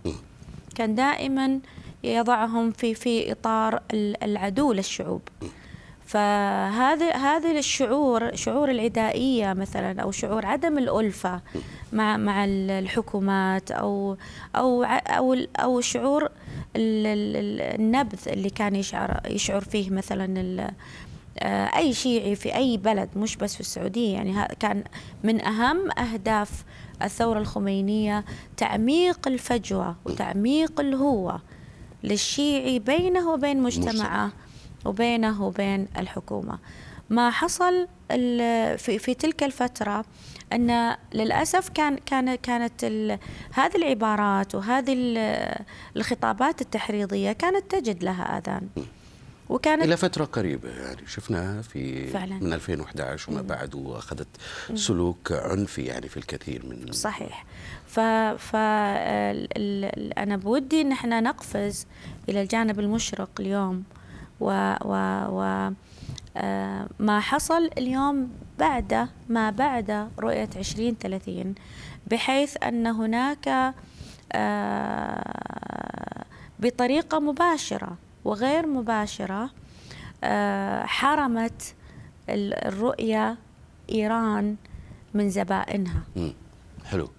كان 0.76 0.96
دائما 0.96 1.60
يضعهم 2.04 2.72
في 2.72 2.94
في 2.94 3.32
إطار 3.32 3.82
العدو 3.94 4.74
للشعوب. 4.74 5.22
فهذا 6.10 7.16
هذا 7.16 7.52
الشعور 7.52 8.36
شعور 8.36 8.72
العدائيه 8.72 9.54
مثلا 9.54 10.02
أو 10.02 10.12
شعور 10.12 10.46
عدم 10.46 10.78
الألفة 10.78 11.42
مع 11.94 12.18
مع 12.18 12.46
الحكومات 12.46 13.72
أو 13.72 14.18
أو 14.56 14.84
أو 14.84 15.34
أو 15.60 15.82
شعور 15.82 16.30
النبذ 16.76 18.20
اللي 18.28 18.50
كان 18.50 18.76
يشعر 18.76 19.22
يشعر 19.28 19.62
فيه 19.62 19.90
مثلا 19.90 20.72
آه، 21.40 21.78
أي 21.78 21.94
شيعي 21.94 22.36
في 22.36 22.56
أي 22.56 22.78
بلد 22.78 23.10
مش 23.16 23.36
بس 23.36 23.54
في 23.54 23.60
السعودية. 23.60 24.14
يعني 24.14 24.48
كان 24.60 24.84
من 25.24 25.46
أهم 25.46 25.92
أهداف 26.00 26.64
الثورة 27.02 27.40
الخمينية 27.40 28.26
تعميق 28.58 29.28
الفجوة 29.28 29.96
وتعميق 30.06 30.80
الهوة 30.80 31.42
للشيعي 32.04 32.80
بينه 32.80 33.30
وبين 33.30 33.62
مجتمعه. 33.64 34.32
وبينه 34.86 35.44
وبين 35.44 35.88
الحكومة. 35.98 36.60
ما 37.10 37.30
حصل 37.30 37.88
في 38.78 39.00
في 39.00 39.14
تلك 39.14 39.44
الفترة 39.44 40.06
أن 40.54 40.96
للأسف 41.14 41.70
كان 41.70 41.98
كان 41.98 42.36
كانت 42.36 42.84
هذه 43.54 43.76
العبارات 43.76 44.56
وهذه 44.56 44.96
الخطابات 45.96 46.62
التحريضية 46.62 47.32
كانت 47.32 47.72
تجد 47.76 48.04
لها 48.04 48.38
آذان. 48.38 48.68
وكانت 49.50 49.84
إلى 49.84 49.98
فترة 49.98 50.26
قريبة 50.26 50.70
يعني 50.70 51.08
شفناها 51.08 51.62
في 51.62 52.08
فعلا. 52.08 52.36
من 52.36 52.54
2011 52.54 53.32
وما 53.32 53.42
بعد 53.42 53.76
وأخذت 53.76 54.28
سلوك 54.76 55.32
عنفي 55.32 55.82
يعني 55.82 56.10
في 56.10 56.18
الكثير 56.18 56.66
من 56.66 56.92
صحيح. 56.92 57.46
ف, 57.88 58.00
ف 58.40 58.56
أنا 60.18 60.38
بودي 60.38 60.82
إن 60.82 60.92
إحنا 60.92 61.22
نقفز 61.22 61.86
إلى 62.30 62.42
الجانب 62.42 62.80
المشرق 62.80 63.30
اليوم 63.40 63.84
و, 64.42 64.76
و, 64.86 64.94
و 65.30 65.72
آه، 66.38 66.88
ما 67.00 67.20
حصل 67.20 67.70
اليوم 67.78 68.30
بعد 68.60 69.10
ما 69.30 69.50
بعد 69.52 70.10
رؤية 70.20 70.50
2030 70.56 71.56
بحيث 72.12 72.64
أن 72.64 72.88
هناك 72.88 73.74
آه، 74.32 76.26
بطريقة 76.60 77.20
مباشرة 77.20 77.98
وغير 78.26 78.68
مباشرة 78.68 79.50
آه، 80.24 80.86
حرمت 80.86 81.76
الرؤية 82.30 83.38
إيران 83.92 84.56
من 85.14 85.30
زبائنها. 85.30 86.04
حلو. 86.86 87.10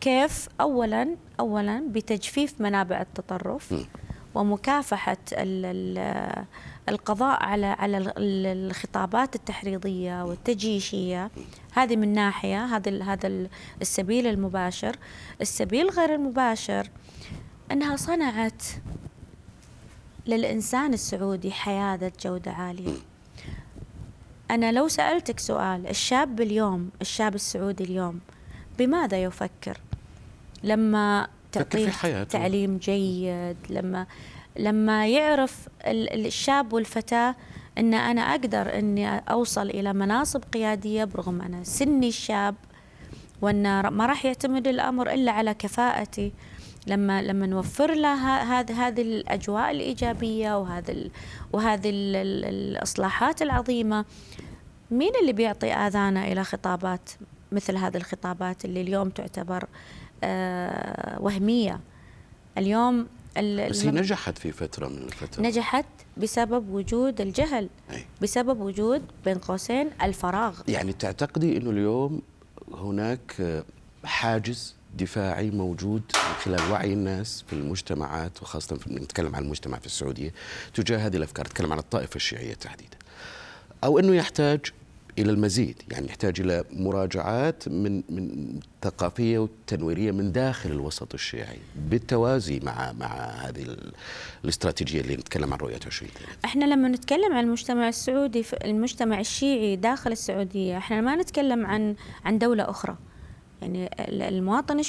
كيف؟ 0.00 0.48
اولا 0.60 1.16
اولا 1.40 1.82
بتجفيف 1.92 2.60
منابع 2.60 3.00
التطرف. 3.00 3.72
م. 3.72 3.84
ومكافحة 4.34 5.16
القضاء 6.88 7.42
على 7.42 7.66
على 7.66 8.12
الخطابات 8.18 9.34
التحريضية 9.34 10.24
والتجيشية. 10.24 11.30
هذه 11.72 11.96
من 11.96 12.12
ناحية 12.12 12.64
هذا 12.64 13.02
هذا 13.02 13.48
السبيل 13.82 14.26
المباشر. 14.26 14.96
السبيل 15.40 15.90
غير 15.90 16.14
المباشر 16.14 16.90
أنها 17.72 17.96
صنعت 17.96 18.62
للإنسان 20.26 20.92
السعودي 20.92 21.52
حياة 21.52 21.94
ذات 21.94 22.26
جودة 22.26 22.50
عالية. 22.50 22.98
أنا 24.50 24.72
لو 24.72 24.88
سألتك 24.88 25.38
سؤال 25.38 25.86
الشاب 25.86 26.40
اليوم 26.40 26.90
الشاب 27.00 27.34
السعودي 27.34 27.84
اليوم 27.84 28.20
بماذا 28.78 29.22
يفكر؟ 29.22 29.80
لما 30.62 31.28
تعطيه 31.54 32.24
تعليم 32.24 32.76
جيد 32.76 33.56
لما 33.70 34.06
لما 34.58 35.08
يعرف 35.08 35.68
الشاب 35.86 36.72
والفتاة 36.72 37.34
أن 37.78 37.94
أنا 37.94 38.20
أقدر 38.20 38.78
أني 38.78 39.18
أوصل 39.18 39.70
إلى 39.70 39.92
مناصب 39.92 40.44
قيادية 40.52 41.04
برغم 41.04 41.40
أنا 41.40 41.64
سني 41.64 42.08
الشاب 42.08 42.54
وأن 43.42 43.80
ما 43.88 44.06
راح 44.06 44.24
يعتمد 44.24 44.68
الأمر 44.68 45.12
إلا 45.12 45.32
على 45.32 45.54
كفاءتي. 45.54 46.32
لما 46.86 47.22
لما 47.22 47.46
نوفر 47.46 47.94
له 47.94 48.42
هذه 48.42 48.86
هذه 48.86 49.02
الأجواء 49.02 49.70
الإيجابية 49.70 50.58
وهذا 50.58 50.94
وهذه 51.52 51.90
الإصلاحات 51.94 53.42
العظيمة 53.42 54.04
مين 54.90 55.12
اللي 55.20 55.32
بيعطي 55.32 55.72
آذانه 55.72 56.32
إلى 56.32 56.44
خطابات 56.44 57.10
مثل 57.52 57.76
هذه 57.76 57.96
الخطابات 57.96 58.64
اللي 58.64 58.80
اليوم 58.80 59.08
تعتبر 59.08 59.64
وهمية. 61.20 61.80
اليوم 62.58 63.06
بس 63.36 63.84
هي 63.84 63.90
نجحت 63.90 64.38
في 64.38 64.52
فترة 64.52 64.88
من 64.88 64.98
الفترات. 64.98 65.40
نجحت 65.40 65.86
بسبب 66.16 66.68
وجود 66.68 67.20
الجهل 67.20 67.68
أي. 67.90 68.04
بسبب 68.22 68.60
وجود 68.60 69.02
بين 69.24 69.38
قوسين 69.38 69.90
الفراغ. 70.02 70.60
يعني 70.68 70.92
تعتقدي 70.92 71.56
إنه 71.56 71.70
اليوم 71.70 72.22
هناك 72.74 73.62
حاجز 74.04 74.74
دفاعي 74.98 75.50
موجود 75.50 76.02
من 76.14 76.34
خلال 76.44 76.72
وعي 76.72 76.92
الناس 76.92 77.44
في 77.46 77.52
المجتمعات 77.52 78.42
وخاصة 78.42 78.78
نتكلم 78.88 79.36
عن 79.36 79.42
المجتمع 79.42 79.78
في 79.78 79.86
السعودية 79.86 80.34
تجاه 80.74 80.98
هذه 80.98 81.16
الأفكار 81.16 81.46
نتكلم 81.46 81.72
عن 81.72 81.78
الطائفة 81.78 82.16
الشيعية 82.16 82.54
تحديدا. 82.54 82.96
أو 83.84 83.98
أنه 83.98 84.14
يحتاج 84.14 84.60
إلى 85.18 85.30
المزيد 85.32 85.82
يعني 85.90 86.06
يحتاج 86.06 86.40
إلى 86.40 86.64
مراجعات 86.72 87.68
من 87.68 88.02
من 88.08 88.54
ثقافية 88.82 89.38
وتنويرية 89.38 90.10
من 90.10 90.32
داخل 90.32 90.70
الوسط 90.70 91.14
الشيعي 91.14 91.58
بالتوازي 91.76 92.60
مع 92.62 92.92
مع 92.92 93.06
هذه 93.16 93.76
الاستراتيجية 94.44 95.00
اللي 95.00 95.16
نتكلم 95.16 95.52
عن 95.52 95.58
رؤية 95.58 95.78
20 95.86 96.10
إحنا 96.44 96.64
لما 96.64 96.88
نتكلم 96.88 97.32
عن 97.32 97.44
المجتمع 97.44 97.88
السعودي 97.88 98.44
المجتمع 98.64 99.20
الشيعي 99.20 99.76
داخل 99.76 100.12
السعودية 100.12 100.78
إحنا 100.78 101.00
ما 101.00 101.16
نتكلم 101.16 101.66
عن 101.66 101.94
عن 102.24 102.38
دولة 102.38 102.70
أخرى. 102.70 102.96
يعني 103.62 103.90
المواطن 104.28 104.80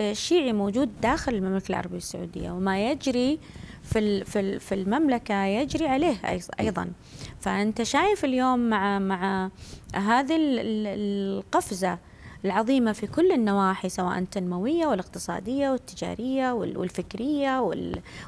الشيعي 0.00 0.52
موجود 0.52 0.90
داخل 1.02 1.34
المملكة 1.34 1.70
العربية 1.70 1.96
السعودية 1.96 2.50
وما 2.50 2.90
يجري 2.90 3.38
في 3.82 4.24
في 4.24 4.58
في 4.58 4.74
المملكة 4.74 5.44
يجري 5.44 5.86
عليه 5.86 6.16
أيضا. 6.60 6.90
فأنت 7.40 7.82
شايف 7.82 8.24
اليوم 8.24 8.58
مع 8.58 8.98
مع 8.98 9.50
هذه 9.94 10.36
القفزة 10.38 11.98
العظيمة 12.44 12.92
في 12.92 13.06
كل 13.06 13.32
النواحي 13.32 13.88
سواء 13.88 14.18
التنموية 14.18 14.86
والاقتصادية 14.86 15.70
والتجارية 15.70 16.52
والفكرية 16.52 17.72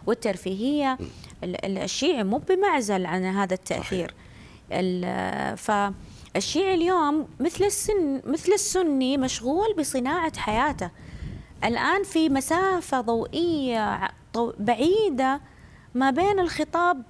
والترفيهية 0.07 0.99
الشيعي 1.45 2.25
مو 2.25 2.39
بمعزل 2.39 3.07
عن 3.07 3.25
هذا 3.25 3.55
التأثير. 3.55 4.15
فالشيعي 5.57 6.75
اليوم 6.75 7.29
مثل 7.41 7.65
السن 7.65 8.23
مثل 8.27 8.53
السني 8.53 9.17
مشغول 9.17 9.75
بصناعة 9.79 10.39
حياته. 10.39 10.91
الآن 11.65 12.03
في 12.03 12.29
مسافة 12.29 13.01
ضوئية 13.01 14.11
بعيدة 14.59 15.41
ما 15.95 16.11
بين 16.11 16.41
الخطاب 16.41 17.03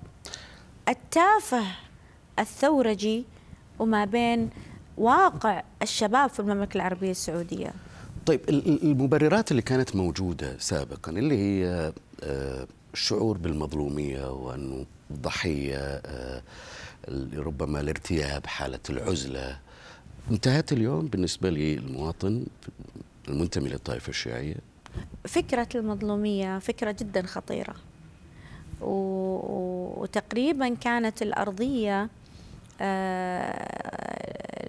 التافه 0.88 1.64
الثورجي 2.38 3.24
وما 3.78 4.04
بين 4.04 4.50
واقع 4.96 5.62
الشباب 5.82 6.30
في 6.30 6.40
المملكة 6.40 6.76
العربية 6.76 7.10
السعودية. 7.10 7.72
طيب 8.26 8.40
المبررات 8.48 9.50
اللي 9.50 9.62
كانت 9.62 9.96
موجودة 9.96 10.58
سابقا 10.58 11.12
اللي 11.12 11.38
هي 11.38 11.92
آه، 12.22 12.66
الشعور 12.94 13.38
بالمظلومية 13.38 14.30
وأنه 14.32 14.86
الضحية 15.10 15.76
آه، 15.78 16.42
ربما 17.36 17.80
الارتياب 17.80 18.46
حالة 18.46 18.80
العزلة 18.90 19.58
انتهت 20.30 20.72
اليوم 20.72 21.06
بالنسبة 21.06 21.50
للمواطن 21.50 22.46
المنتمي 23.28 23.68
للطائفة 23.68 24.08
الشيعية 24.10 24.56
فكرة 25.24 25.68
المظلومية 25.74 26.58
فكرة 26.58 26.96
جدا 27.00 27.22
خطيرة 27.26 27.74
وتقريبا 30.00 30.74
كانت 30.74 31.22
الأرضية 31.22 32.08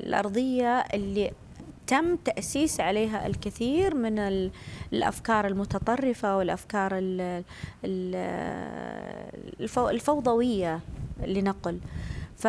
الأرضية 0.01 0.79
اللي 0.79 1.31
تم 1.87 2.15
تأسيس 2.15 2.79
عليها 2.79 3.27
الكثير 3.27 3.95
من 3.95 4.19
الأفكار 4.93 5.47
المتطرفة 5.47 6.37
والأفكار 6.37 6.91
الفوضوية 9.89 10.79
لنقل 11.27 11.79
ف 12.37 12.47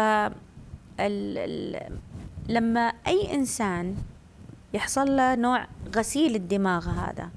لما 2.49 2.93
أي 3.07 3.35
إنسان 3.35 3.97
يحصل 4.75 5.17
له 5.17 5.35
نوع 5.35 5.67
غسيل 5.97 6.35
الدماغ 6.35 6.89
هذا 6.89 7.31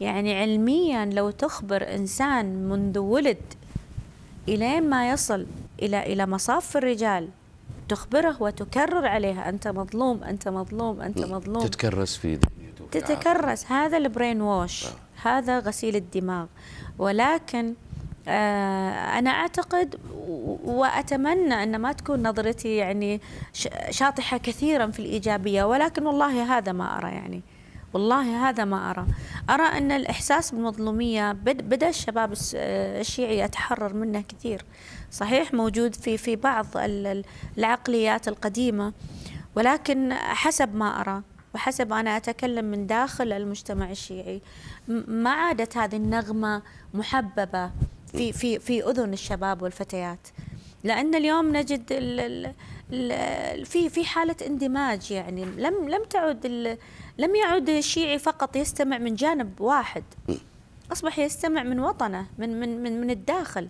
يعني 0.00 0.34
علميا 0.40 1.04
لو 1.04 1.30
تخبر 1.30 1.94
إنسان 1.94 2.68
منذ 2.68 2.98
ولد 2.98 3.42
إلين 4.48 4.90
ما 4.90 5.10
يصل 5.10 5.46
إلى 5.82 6.12
إلى 6.12 6.26
مصاف 6.26 6.76
الرجال. 6.76 7.28
تخبره 7.88 8.36
وتكرر 8.40 9.06
عليها. 9.06 9.48
أنت 9.48 9.68
مظلوم 9.68 10.22
أنت 10.24 10.48
مظلوم 10.48 11.00
أنت 11.00 11.18
مظلوم. 11.18 11.66
تتكرس 11.66 12.16
في 12.16 12.38
تتكرس. 12.90 13.66
هذا 13.72 13.96
البرين 13.96 14.42
ووش 14.42 14.86
آه. 14.86 14.90
هذا 15.22 15.58
غسيل 15.58 15.96
الدماغ. 15.96 16.46
ولكن 16.98 17.74
آه 18.28 19.18
أنا 19.18 19.30
أعتقد 19.30 19.96
وأتمنى 20.64 21.62
أن 21.62 21.78
ما 21.78 21.92
تكون 21.92 22.28
نظرتي 22.28 22.76
يعني 22.76 23.20
شاطحة 23.90 24.38
كثيرا 24.38 24.86
في 24.86 24.98
الإيجابية. 24.98 25.64
ولكن 25.64 26.06
والله 26.06 26.56
هذا 26.56 26.72
ما 26.72 26.98
أرى 26.98 27.08
يعني. 27.08 27.42
والله 27.92 28.48
هذا 28.48 28.64
ما 28.64 28.90
أرى. 28.90 29.06
أرى 29.50 29.62
أن 29.62 29.92
الإحساس 29.92 30.50
بالمظلومية 30.50 31.32
بدأ 31.32 31.88
الشباب 31.88 32.32
الشيعي 32.54 33.38
يتحرر 33.38 33.94
منه 33.94 34.20
كثير. 34.20 34.64
صحيح 35.10 35.54
موجود 35.54 35.94
في 35.94 36.16
في 36.16 36.36
بعض 36.36 36.66
العقليات 37.58 38.28
القديمة 38.28 38.92
ولكن 39.56 40.12
حسب 40.14 40.74
ما 40.74 41.00
أرى 41.00 41.22
وحسب 41.54 41.92
أنا 41.92 42.16
أتكلم 42.16 42.64
من 42.64 42.86
داخل 42.86 43.32
المجتمع 43.32 43.90
الشيعي 43.90 44.40
ما 45.08 45.30
عادت 45.30 45.76
هذه 45.76 45.96
النغمة 45.96 46.62
محببة 46.94 47.70
في 48.12 48.32
في 48.32 48.58
في 48.58 48.84
أذن 48.84 49.12
الشباب 49.12 49.62
والفتيات. 49.62 50.28
لأن 50.84 51.14
اليوم 51.14 51.56
نجد 51.56 51.84
ال 51.90 52.52
ال 52.92 53.66
في 53.66 53.88
في 53.88 54.04
حالة 54.04 54.36
اندماج 54.46 55.10
يعني 55.10 55.44
لم 55.44 55.88
لم 55.88 56.04
تعد 56.04 56.46
لم 57.18 57.36
يعد 57.36 57.68
الشيعي 57.68 58.18
فقط 58.18 58.56
يستمع 58.56 58.98
من 58.98 59.14
جانب 59.14 59.60
واحد 59.60 60.04
أصبح 60.92 61.18
يستمع 61.18 61.62
من 61.62 61.80
وطنه 61.80 62.26
من 62.38 62.60
من 62.60 62.82
من, 62.82 63.00
من 63.00 63.10
الداخل. 63.10 63.68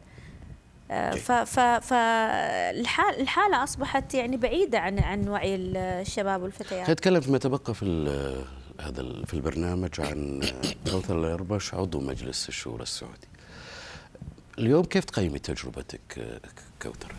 فالحالة 1.81 3.62
أصبحت 3.64 4.14
يعني 4.14 4.37
بعيدة 4.37 4.79
عن 4.79 4.99
عن 4.99 5.29
وعي 5.29 5.55
الشباب 5.57 6.42
والفتيات. 6.42 6.90
نتكلم 6.90 7.20
فيما 7.20 7.38
تبقى 7.38 7.75
في 7.75 7.87
هذا 8.81 9.03
في 9.27 9.35
البرنامج 9.35 10.01
عن 10.01 10.42
كوثر 10.90 11.18
الأربش 11.18 11.75
عضو 11.75 12.01
مجلس 12.01 12.49
الشورى 12.49 12.83
السعودي. 12.83 13.29
اليوم 14.59 14.85
كيف 14.85 15.05
تقيمي 15.05 15.38
تجربتك 15.38 16.38
كوثر؟ 16.83 17.14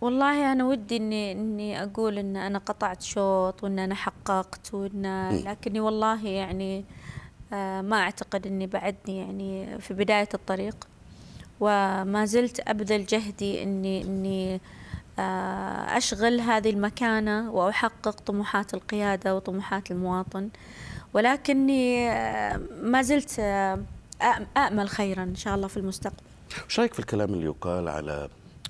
والله 0.00 0.52
أنا 0.52 0.64
ودي 0.64 0.96
اني 0.96 1.32
إني 1.32 1.82
أقول 1.82 2.18
إن 2.18 2.36
أنا 2.36 2.58
قطعت 2.58 3.02
شوط 3.02 3.64
وإن 3.64 3.78
أنا 3.78 3.94
حققت 3.94 4.74
وان 4.74 5.28
لكني 5.46 5.80
والله 5.80 6.26
يعني 6.26 6.84
ما 7.82 7.96
أعتقد 7.96 8.46
أني 8.46 8.66
بعدني 8.66 9.18
يعني 9.18 9.78
في 9.78 9.94
بداية 9.94 10.28
الطريق 10.34 10.88
وما 11.62 12.24
زلت 12.24 12.60
أبذل 12.68 13.06
جهدي 13.06 13.62
أني 13.62 14.02
أني 14.02 14.60
أشغل 15.96 16.40
هذه 16.40 16.70
المكانة 16.70 17.50
وأحقق 17.50 18.20
طموحات 18.20 18.74
القيادة 18.74 19.36
وطموحات 19.36 19.90
المواطن. 19.90 20.48
ولكني 21.14 22.08
ما 22.82 23.02
زلت 23.02 23.38
أأمل 24.56 24.88
خيرا 24.88 25.22
إن 25.22 25.34
شاء 25.34 25.54
الله 25.54 25.68
في 25.68 25.76
المستقبل. 25.76 26.22
وش 26.66 26.80
رأيك 26.80 26.92
في 26.92 26.98
الكلام 26.98 27.34
اللي 27.34 27.44
يقال 27.44 27.88
على 27.88 28.28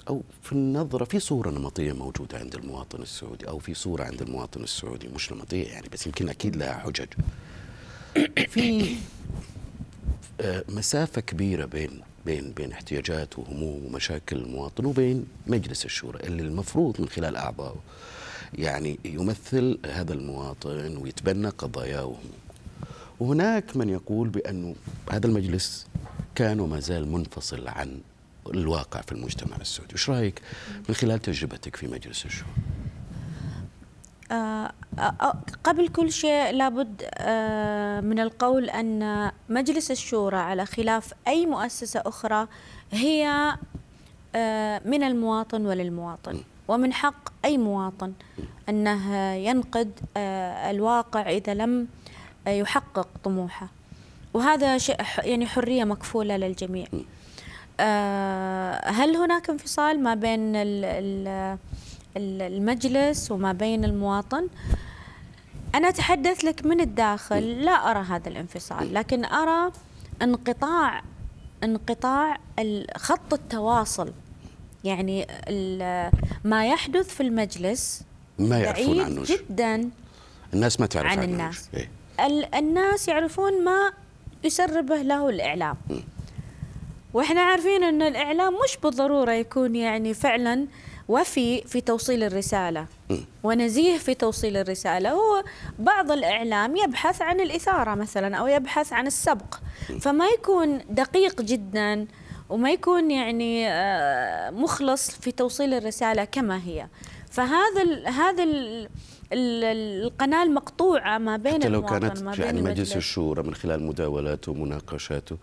أو 0.09 0.23
في 0.43 0.53
النظرة 0.53 1.05
في 1.05 1.19
صورة 1.21 1.51
نمطية 1.51 1.93
موجودة 1.93 2.39
عند 2.39 2.55
المواطن 2.55 3.03
السعودي 3.03 3.49
أو 3.49 3.59
في 3.59 3.75
صورة 3.75 4.05
عند 4.05 4.23
المواطن 4.23 4.63
السعودي؟ 4.63 5.09
مش 5.09 5.33
نمطية 5.33 5.67
يعني 5.69 5.89
بس 5.93 6.07
يمكن 6.07 6.29
أكيد 6.29 6.57
لها 6.57 6.79
حجج. 6.79 7.09
في 8.49 8.97
آه، 10.41 10.65
مسافة 10.69 11.21
كبيرة 11.21 11.65
بين 11.65 12.01
بين 12.27 12.53
بين 12.53 12.73
احتياجات 12.73 13.39
وهموم 13.39 13.85
ومشاكل 13.85 14.37
المواطن 14.37 14.85
وبين 14.85 15.27
مجلس 15.47 15.85
الشورى 15.85 16.21
اللي 16.21 16.43
المفروض 16.43 17.01
من 17.01 17.09
خلال 17.09 17.37
اعضائه 17.37 17.77
يعني 18.55 18.99
يمثل 19.05 19.79
هذا 19.87 20.13
المواطن 20.13 20.97
ويتبنى 20.97 21.49
قضاياه 21.49 22.15
وهناك 23.21 23.77
من 23.77 23.89
يقول 23.89 24.29
بأنه 24.29 24.75
هذا 25.13 25.27
المجلس 25.27 25.87
كان 26.35 26.61
وما 26.61 26.81
زال 26.81 27.13
منفصل 27.13 27.69
عن 27.69 28.01
الواقع 28.47 29.01
في 29.01 29.13
المجتمع 29.13 29.57
السعودي. 29.57 29.95
وش 29.95 30.11
رأيك 30.11 30.43
من 30.89 30.95
خلال 30.95 31.19
تجربتك 31.19 31.77
في 31.77 31.87
مجلس 31.87 32.25
الشورى؟ 32.25 32.51
آه، 34.31 34.73
قبل 35.65 35.89
كل 35.89 36.13
شيء 36.13 36.51
لابد 36.51 37.03
من 38.05 38.21
القول 38.21 38.71
أن 38.71 39.31
مجلس 39.49 39.91
الشورى 39.91 40.37
على 40.37 40.67
خلاف 40.67 41.15
أي 41.29 41.47
مؤسسة 41.47 42.03
أخرى 42.07 42.47
هي 42.93 43.53
من 44.85 45.03
المواطن 45.03 45.67
وللمواطن. 45.67 46.41
ومن 46.69 46.93
حق 46.93 47.29
أي 47.45 47.59
مواطن 47.59 48.13
أنه 48.69 49.35
ينقد 49.35 50.01
الواقع 50.71 51.31
إذا 51.31 51.55
لم 51.55 51.89
يحقق 52.47 53.09
طموحه. 53.25 53.69
وهذا 54.35 54.79
شيء 54.79 54.97
يعني 55.19 55.47
حرية 55.47 55.85
مكفولة 55.85 56.37
للجميع. 56.37 56.87
هل 58.85 59.17
هناك 59.17 59.51
انفصال 59.51 60.03
ما 60.03 60.15
بين 60.15 60.53
المجلس 62.17 63.31
وما 63.31 63.53
بين 63.53 63.85
المواطن. 63.85 64.49
أنا 65.75 65.89
أتحدث 65.89 66.45
لك 66.45 66.67
من 66.67 66.81
الداخل 66.81 67.65
لا 67.65 67.91
أرى 67.91 67.99
هذا 67.99 68.29
الانفصال 68.29 68.95
لكن 68.95 69.25
أرى 69.25 69.73
انقطاع 70.23 71.03
انقطاع 71.65 72.39
خط 72.97 73.33
التواصل. 73.33 74.13
يعني 74.85 75.27
ما 76.45 76.67
يحدث 76.67 77.15
في 77.15 77.23
المجلس 77.23 78.03
ما 78.39 78.59
يعرفون 78.59 79.01
عنه 79.01 79.23
جدا 79.25 79.91
الناس 80.55 80.81
ما 80.81 80.87
تعرف 80.87 81.13
عن 81.13 81.19
عنه 81.19 81.33
الناس. 81.33 81.69
إيه؟ 81.75 81.89
الناس 82.59 83.09
يعرفون 83.09 83.65
ما 83.65 83.93
يسربه 84.45 85.03
له 85.03 85.29
الإعلام. 85.29 85.77
وإحنا 87.15 87.41
عارفين 87.41 87.85
إن 87.85 88.03
الإعلام 88.03 88.55
مش 88.65 88.77
بالضرورة 88.83 89.33
يكون 89.33 89.77
يعني 89.77 90.15
فعلا 90.15 90.67
وفي 91.09 91.63
في 91.63 91.81
توصيل 91.81 92.23
الرسالة. 92.23 92.87
ونزيه 93.43 93.99
في 93.99 94.15
توصيل 94.15 94.57
الرسالة. 94.57 95.11
هو 95.11 95.45
بعض 95.79 96.13
الإعلام 96.13 96.77
يبحث 96.77 97.23
عن 97.23 97.41
الإثارة 97.41 97.95
مثلا 97.95 98.37
أو 98.37 98.47
يبحث 98.47 98.93
عن 98.93 99.07
السبق. 99.07 99.55
فما 100.01 100.27
يكون 100.27 100.81
دقيق 100.91 101.43
جدا 101.43 102.07
وما 102.49 102.71
يكون 102.71 103.11
يعني 103.11 103.69
آه، 103.69 104.51
مخلص 104.51 105.11
في 105.11 105.33
توصيل 105.33 105.75
الرسالة 105.75 106.25
كما 106.25 106.61
هي. 106.65 106.87
فهذا 107.31 107.83
ال 107.83 108.09
هذا 108.09 108.43
ال 108.43 108.89
القناة 109.33 110.43
المقطوعة 110.43 111.19
ما 111.19 111.37
بين 111.37 111.55
حتى 111.55 111.69
لو 111.69 111.83
كانت 111.83 112.23
ما 112.23 112.33
بين 112.33 112.45
يعني 112.45 112.63
مجلس 112.63 112.97
الشورى 112.97 113.43
من 113.43 113.55
خلال 113.55 113.83
مداولاته 113.83 114.53
ومناقشاته 114.53 115.37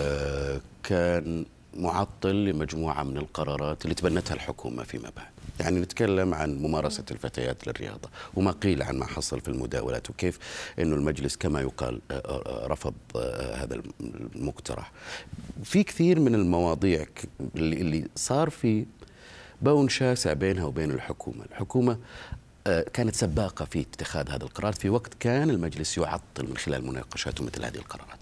آه 0.00 0.60
كان 0.82 1.44
معطل 1.74 2.44
لمجموعة 2.44 3.02
من 3.02 3.16
القرارات 3.16 3.84
اللي 3.84 3.94
تبنتها 3.94 4.34
الحكومة 4.34 4.82
فيما 4.82 5.10
بعد. 5.16 5.28
يعني 5.60 5.80
نتكلم 5.80 6.34
عن 6.34 6.54
ممارسة 6.54 7.04
الفتيات 7.10 7.66
للرياضة 7.66 8.08
وما 8.34 8.50
قيل 8.50 8.82
عن 8.82 8.98
ما 8.98 9.06
حصل 9.06 9.40
في 9.40 9.48
المداولات 9.48 10.10
وكيف 10.10 10.38
أنه 10.78 10.96
المجلس 10.96 11.36
كما 11.36 11.60
يقال 11.60 12.00
آه، 12.10 12.14
آه، 12.14 12.66
رفض 12.66 12.94
آه، 13.16 13.54
هذا 13.54 13.82
المقترح. 14.34 14.92
في 15.64 15.82
كثير 15.82 16.20
من 16.20 16.34
المواضيع 16.34 17.06
اللي 17.56 18.08
صار 18.16 18.50
في 18.50 18.86
بون 19.62 19.88
شاسع 19.88 20.32
بينها 20.32 20.64
وبين 20.64 20.90
الحكومة. 20.90 21.44
الحكومة 21.50 21.98
كانت 22.64 23.14
سباقة 23.14 23.64
في 23.64 23.80
اتخاذ 23.80 24.30
هذا 24.30 24.44
القرار. 24.44 24.72
في 24.72 24.90
وقت 24.90 25.14
كان 25.20 25.50
المجلس 25.50 25.98
يعطل 25.98 26.46
من 26.50 26.56
خلال 26.56 26.86
مناقشاته 26.86 27.44
مثل 27.44 27.64
هذه 27.64 27.76
القرارات. 27.76 28.18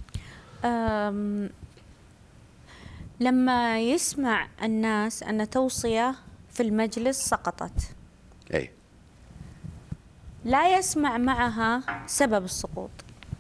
لما 3.21 3.81
يسمع 3.81 4.49
الناس 4.63 5.23
أن 5.23 5.51
توصية 5.51 6.15
في 6.51 6.63
المجلس 6.63 7.29
سقطت. 7.29 7.95
أي. 8.55 8.71
لا 10.45 10.79
يسمع 10.79 11.19
معها 11.19 11.83
سبب 12.07 12.45
السقوط. 12.45 12.91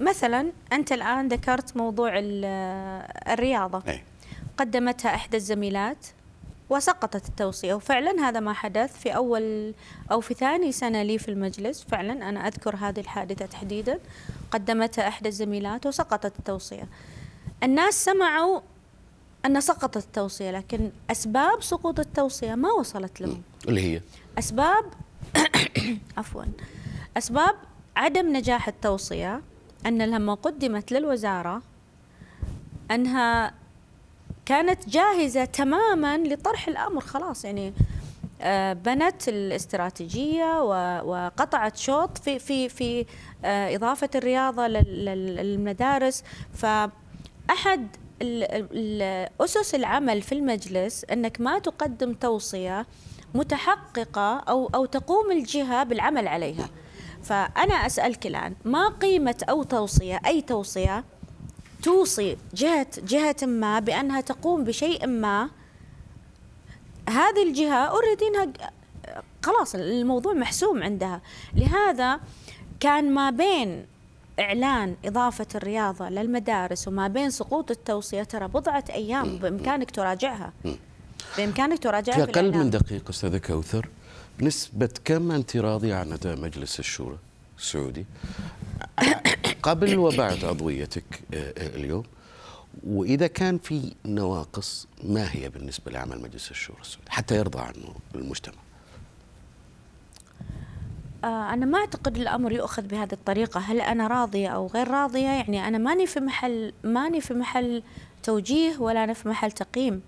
مثلا 0.00 0.52
أنت 0.72 0.92
الآن 0.92 1.28
ذكرت 1.28 1.76
موضوع 1.76 2.10
الرياضة. 2.14 3.82
أي. 3.88 4.02
قدمتها 4.56 5.14
إحدى 5.14 5.36
الزميلات 5.36 6.06
وسقطت 6.70 7.28
التوصية 7.28 7.74
وفعلا 7.74 8.28
هذا 8.28 8.40
ما 8.40 8.52
حدث 8.52 8.98
في 8.98 9.16
أول 9.16 9.74
أو 10.12 10.20
في 10.20 10.34
ثاني 10.34 10.72
سنة 10.72 11.02
لي 11.02 11.18
في 11.18 11.28
المجلس. 11.28 11.84
فعلا 11.84 12.28
أنا 12.28 12.48
أذكر 12.48 12.76
هذه 12.76 13.00
الحادثة 13.00 13.46
تحديدا. 13.46 13.98
قدمتها 14.50 15.08
إحدى 15.08 15.28
الزميلات 15.28 15.86
وسقطت 15.86 16.38
التوصية. 16.38 16.88
الناس 17.62 18.04
سمعوا 18.04 18.60
أن 19.46 19.61
سقطت 19.61 19.96
التوصية 19.96 20.51
لكن 20.51 20.90
أسباب 21.11 21.62
سقوط 21.62 22.01
التوصية 22.01 22.55
ما 22.55 22.68
وصلت 22.70 23.20
لهم. 23.20 23.42
اللي 23.68 23.81
هي؟ 23.81 24.01
أسباب 24.38 24.85
عفوا. 26.18 26.44
أسباب 27.16 27.55
عدم 27.96 28.37
نجاح 28.37 28.68
التوصية 28.68 29.42
أن 29.87 30.03
لما 30.03 30.35
قدمت 30.35 30.92
للوزارة 30.92 31.62
أنها 32.90 33.55
كانت 34.46 34.88
جاهزة 34.88 35.44
تماما 35.44 36.18
لطرح 36.18 36.68
الأمر 36.68 37.01
خلاص 37.01 37.44
يعني 37.44 37.72
آه، 38.40 38.72
بنت 38.72 39.29
الاستراتيجية 39.29 40.62
وقطعت 41.03 41.77
شوط 41.77 42.18
في 42.18 42.38
في 42.38 42.68
في 42.68 43.07
آه، 43.44 43.77
إضافة 43.77 44.11
الرياضة 44.14 44.66
للمدارس. 44.66 46.24
فأحد 46.55 47.88
أسس 49.40 49.74
العمل 49.74 50.22
في 50.22 50.33
المجلس 50.33 51.04
أنك 51.04 51.40
ما 51.40 51.59
تقدم 51.59 52.12
توصية 52.12 52.87
متحققة 53.35 54.38
أو 54.38 54.70
أو 54.74 54.85
تقوم 54.85 55.31
الجهة 55.33 55.85
بالعمل 55.85 56.28
عليها. 56.28 56.68
فأنا 57.22 57.74
أسألك 57.74 58.26
الآن 58.26 58.54
ما 58.64 58.88
قيمة 58.88 59.44
أو 59.48 59.62
توصية 59.62 60.20
أي 60.26 60.42
توصية 60.42 61.04
توصي 61.83 62.37
جهة 62.54 62.87
جهة 62.98 63.37
ما 63.42 63.78
بأنها 63.78 64.20
تقوم 64.20 64.64
بشيء 64.64 65.07
ما؟ 65.07 65.50
هذه 67.09 67.42
الجهة 67.48 67.74
أوريدي 67.74 68.24
خلاص 69.42 69.74
الموضوع 69.74 70.33
محسوم 70.33 70.83
عندها. 70.83 71.20
لهذا 71.54 72.20
كان 72.81 73.14
ما 73.14 73.31
بين 73.31 73.87
إعلان 74.40 74.96
إضافة 75.05 75.46
الرياضة 75.55 76.09
للمدارس 76.09 76.88
وما 76.88 77.09
بين 77.09 77.31
سقوط 77.31 77.70
التوصية 77.70 78.22
ترى 78.22 78.48
بضعة 78.48 78.85
أيام. 78.90 79.37
بإمكانك 79.37 79.90
تراجعها. 79.90 80.53
بإمكانك 81.38 81.79
تراجعها 81.79 82.27
في 82.27 82.31
أقل 82.31 82.57
من 82.57 82.70
دقيقة 82.70 83.11
أستاذة 83.11 83.38
كوثر 83.38 83.88
بنسبة 84.38 84.90
كم 85.05 85.31
أنت 85.33 85.57
راضية 85.57 85.94
عن 85.94 86.12
أداء 86.12 86.37
مجلس 86.37 86.81
الشورى 86.81 87.18
السعودي؟ 87.59 88.07
قبل 89.62 89.98
وبعد 89.98 90.44
عضويتك 90.44 91.20
آه، 91.35 91.37
آه، 91.37 91.77
اليوم. 91.77 92.05
وإذا 92.87 93.27
كان 93.27 93.59
في 93.59 93.92
نواقص 94.05 94.87
ما 95.05 95.29
هي 95.33 95.48
بالنسبة 95.48 95.92
لعمل 95.92 96.20
مجلس 96.20 96.51
الشورى 96.51 96.81
السعودي؟ 96.81 97.11
حتى 97.11 97.37
يرضى 97.37 97.59
عنه 97.59 97.94
المجتمع. 98.14 98.67
أنا 101.24 101.66
ما 101.66 101.78
أعتقد 101.78 102.16
الأمر 102.16 102.52
يؤخذ 102.52 102.83
بهذه 102.83 103.12
الطريقة. 103.12 103.61
هل 103.61 103.81
أنا 103.81 104.07
راضية 104.07 104.48
أو 104.48 104.66
غير 104.66 104.88
راضية؟ 104.88 105.28
يعني 105.28 105.68
أنا 105.68 105.78
ماني 105.78 106.07
في 106.07 106.20
محل 106.20 106.72
ماني 106.85 107.20
في 107.20 107.35
محل 107.35 107.83
توجيه 108.22 108.78
ولا 108.78 109.04
أنا 109.04 109.12
في 109.12 109.28
محل 109.28 109.52
تقييم. 109.52 110.02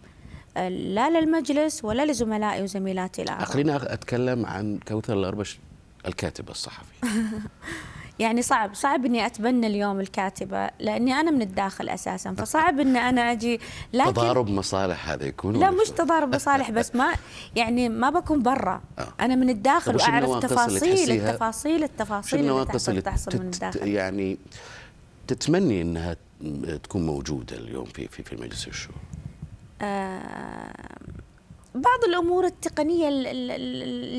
آه، 0.57 0.69
لا 0.69 1.21
للمجلس 1.21 1.85
ولا 1.85 2.07
لزملائي 2.07 2.63
وزميلاتي 2.63 3.23
الأعضاء 3.23 3.47
خليني 3.47 3.77
أتكلم 3.77 4.47
عن 4.47 4.79
كوثر 4.89 5.13
الأربش 5.13 5.59
الكاتب 6.07 6.49
الصحفي. 6.51 6.95
يعني 8.21 8.43
صعب 8.43 8.75
صعب 8.75 9.05
إني 9.05 9.27
أتبنى 9.27 9.67
اليوم 9.67 10.01
الكاتبة 10.01 10.71
لأني 10.81 11.13
أنا 11.13 11.31
من 11.31 11.43
الداخل 11.43 11.89
أساسا 11.89 12.35
فصعب 12.35 12.81
ان 12.81 12.97
أنا 12.97 13.33
أجي 13.33 13.61
لكن 13.93 14.13
تضارب 14.13 14.49
مصالح 14.49 15.09
هذا 15.09 15.27
يكون 15.27 15.61
لا 15.61 15.71
مش 15.71 15.91
تضارب 15.91 16.35
مصالح 16.35 16.71
بس 16.71 16.95
ما 16.95 17.15
يعني 17.57 17.89
ما 17.89 18.11
بكون 18.11 18.43
برا. 18.43 18.81
آه. 18.99 19.09
أنا 19.21 19.35
من 19.35 19.51
الداخل 19.51 19.97
وأعرف 19.97 20.39
تفاصيل 20.39 21.11
التفاصيل 21.11 21.85
التفاصيل 21.85 22.41
النواقص 22.41 22.89
اللي 22.89 23.01
تحصل 23.01 23.39
من 23.39 23.47
الداخل. 23.47 23.89
يعني 23.89 24.39
تتمني 25.27 25.83
إنها 25.83 26.17
تكون 26.83 27.07
موجودة 27.07 27.57
اليوم 27.57 27.85
في 27.85 28.09
في 28.09 28.23
في 28.23 28.37
مجلس 28.37 28.69
الشورى؟ 28.69 28.99
آه 29.83 30.73
بعض 31.75 32.05
الأمور 32.09 32.45
التقنية 32.47 33.09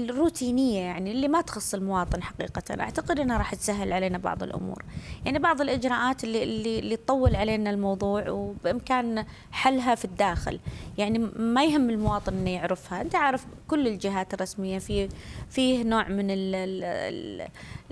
الروتينية 0.10 0.80
يعني 0.80 1.12
اللي 1.12 1.28
ما 1.28 1.42
تخص 1.42 1.74
المواطن 1.74 2.24
حقيقة. 2.24 2.82
أعتقد 2.82 3.20
إنها 3.20 3.38
راح 3.38 3.56
تسهل 3.56 3.94
علينا 3.94 4.18
بعض 4.18 4.44
الأمور. 4.44 4.84
يعني 5.26 5.40
بعض 5.40 5.62
الإجراءات 5.62 6.24
اللي 6.24 6.44
اللي, 6.44 6.80
اللي 6.80 6.96
تطول 6.96 7.36
علينا 7.36 7.70
الموضوع 7.70 8.30
وبإمكان 8.30 9.26
حلها 9.52 9.96
في 9.96 10.06
الداخل. 10.06 10.60
يعني 10.98 11.20
ما 11.36 11.64
يهم 11.64 11.90
المواطن 11.90 12.34
إنه 12.34 12.50
يعرفها. 12.50 13.02
أنت 13.02 13.16
عارف 13.16 13.46
كل 13.68 13.88
الجهات 13.88 14.34
الرسمية 14.34 14.80
في 14.80 15.10
فيه 15.50 15.84
نوع 15.84 16.08
من 16.08 16.32
ال 16.32 16.56
ال 16.56 16.84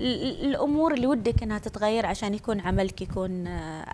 ال 0.00 0.44
الأمور 0.44 0.94
اللي 0.94 1.06
ودك 1.06 1.42
إنها 1.42 1.58
تتغير 1.58 2.06
عشان 2.06 2.34
يكون 2.34 2.60
عملك 2.60 3.02
يكون 3.02 3.46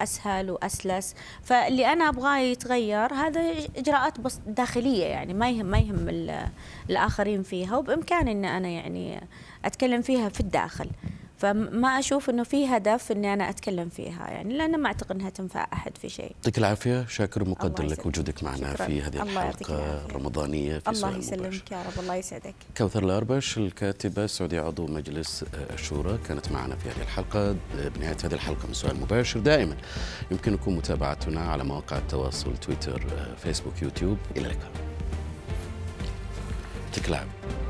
أسهل 0.03 0.51
وأسلس. 0.51 1.15
فاللي 1.43 1.93
أنا 1.93 2.09
أبغاه 2.09 2.39
يتغير 2.39 3.15
هذا 3.15 3.41
إجراءات 3.77 4.15
داخلية 4.47 5.05
يعني 5.05 5.35
ما 5.35 5.56
يهم 5.57 5.67
ما 5.67 5.79
يهم 5.79 6.09
الآخرين 6.91 7.43
فيها 7.43 7.77
وبإمكاني 7.77 8.33
إن 8.33 8.45
أنا 8.45 8.69
يعني 8.69 9.21
أتكلم 9.65 10.03
فيها 10.03 10.29
في 10.29 10.41
الداخل 10.41 10.91
فما 11.39 11.89
أشوف 11.89 12.31
إنه 12.31 12.43
في 12.43 12.67
هدف 12.67 13.13
إني 13.13 13.33
أنا 13.33 13.51
أتكلم 13.51 13.89
فيها 13.89 14.31
يعني 14.31 14.59
لأن 14.59 14.81
ما 14.81 14.87
أعتقد 14.87 15.17
إنها 15.17 15.31
تنفع 15.31 15.67
أحد 15.73 15.99
في 15.99 16.09
شيء. 16.09 16.33
يعطيك 16.37 16.59
العافية 16.59 17.07
شاكر 17.07 17.43
ومقدر 17.43 17.87
لك 17.87 18.07
وجودك 18.07 18.43
معنا 18.43 18.75
شكرا. 18.75 18.87
في 18.87 19.03
هذه 19.03 19.23
الحلقة 19.23 20.07
الرمضانية 20.07 20.79
في 20.79 20.91
الله 20.91 21.17
يسلمك 21.17 21.73
يا 21.73 21.83
رب 21.83 22.03
الله 22.03 22.15
يسعدك. 22.15 22.55
كوثر 22.77 23.05
الأربش 23.05 23.59
الكاتبة 23.59 24.25
السعودية 24.25 24.61
عضو 24.61 24.87
مجلس 24.87 25.45
الشورى 25.55 26.19
كانت 26.29 26.53
معنا 26.53 26.77
في 26.77 26.89
هذه 26.89 27.03
الحلقة 27.03 27.57
بنهاية 27.97 28.17
هذه 28.25 28.35
الحلقة 28.35 28.67
من 28.67 28.75
سؤال 28.75 29.01
مباشر 29.01 29.41
دائما 29.41 29.77
يمكنكم 30.31 30.77
متابعتنا 30.77 31.41
على 31.41 31.65
مواقع 31.65 31.99
التواصل 31.99 32.57
تويتر 32.57 33.07
فيسبوك 33.37 33.83
يوتيوب 33.83 34.19
إلى 34.37 34.47
اللقاء. 34.47 34.96
to 36.97 37.03
climb. 37.03 37.66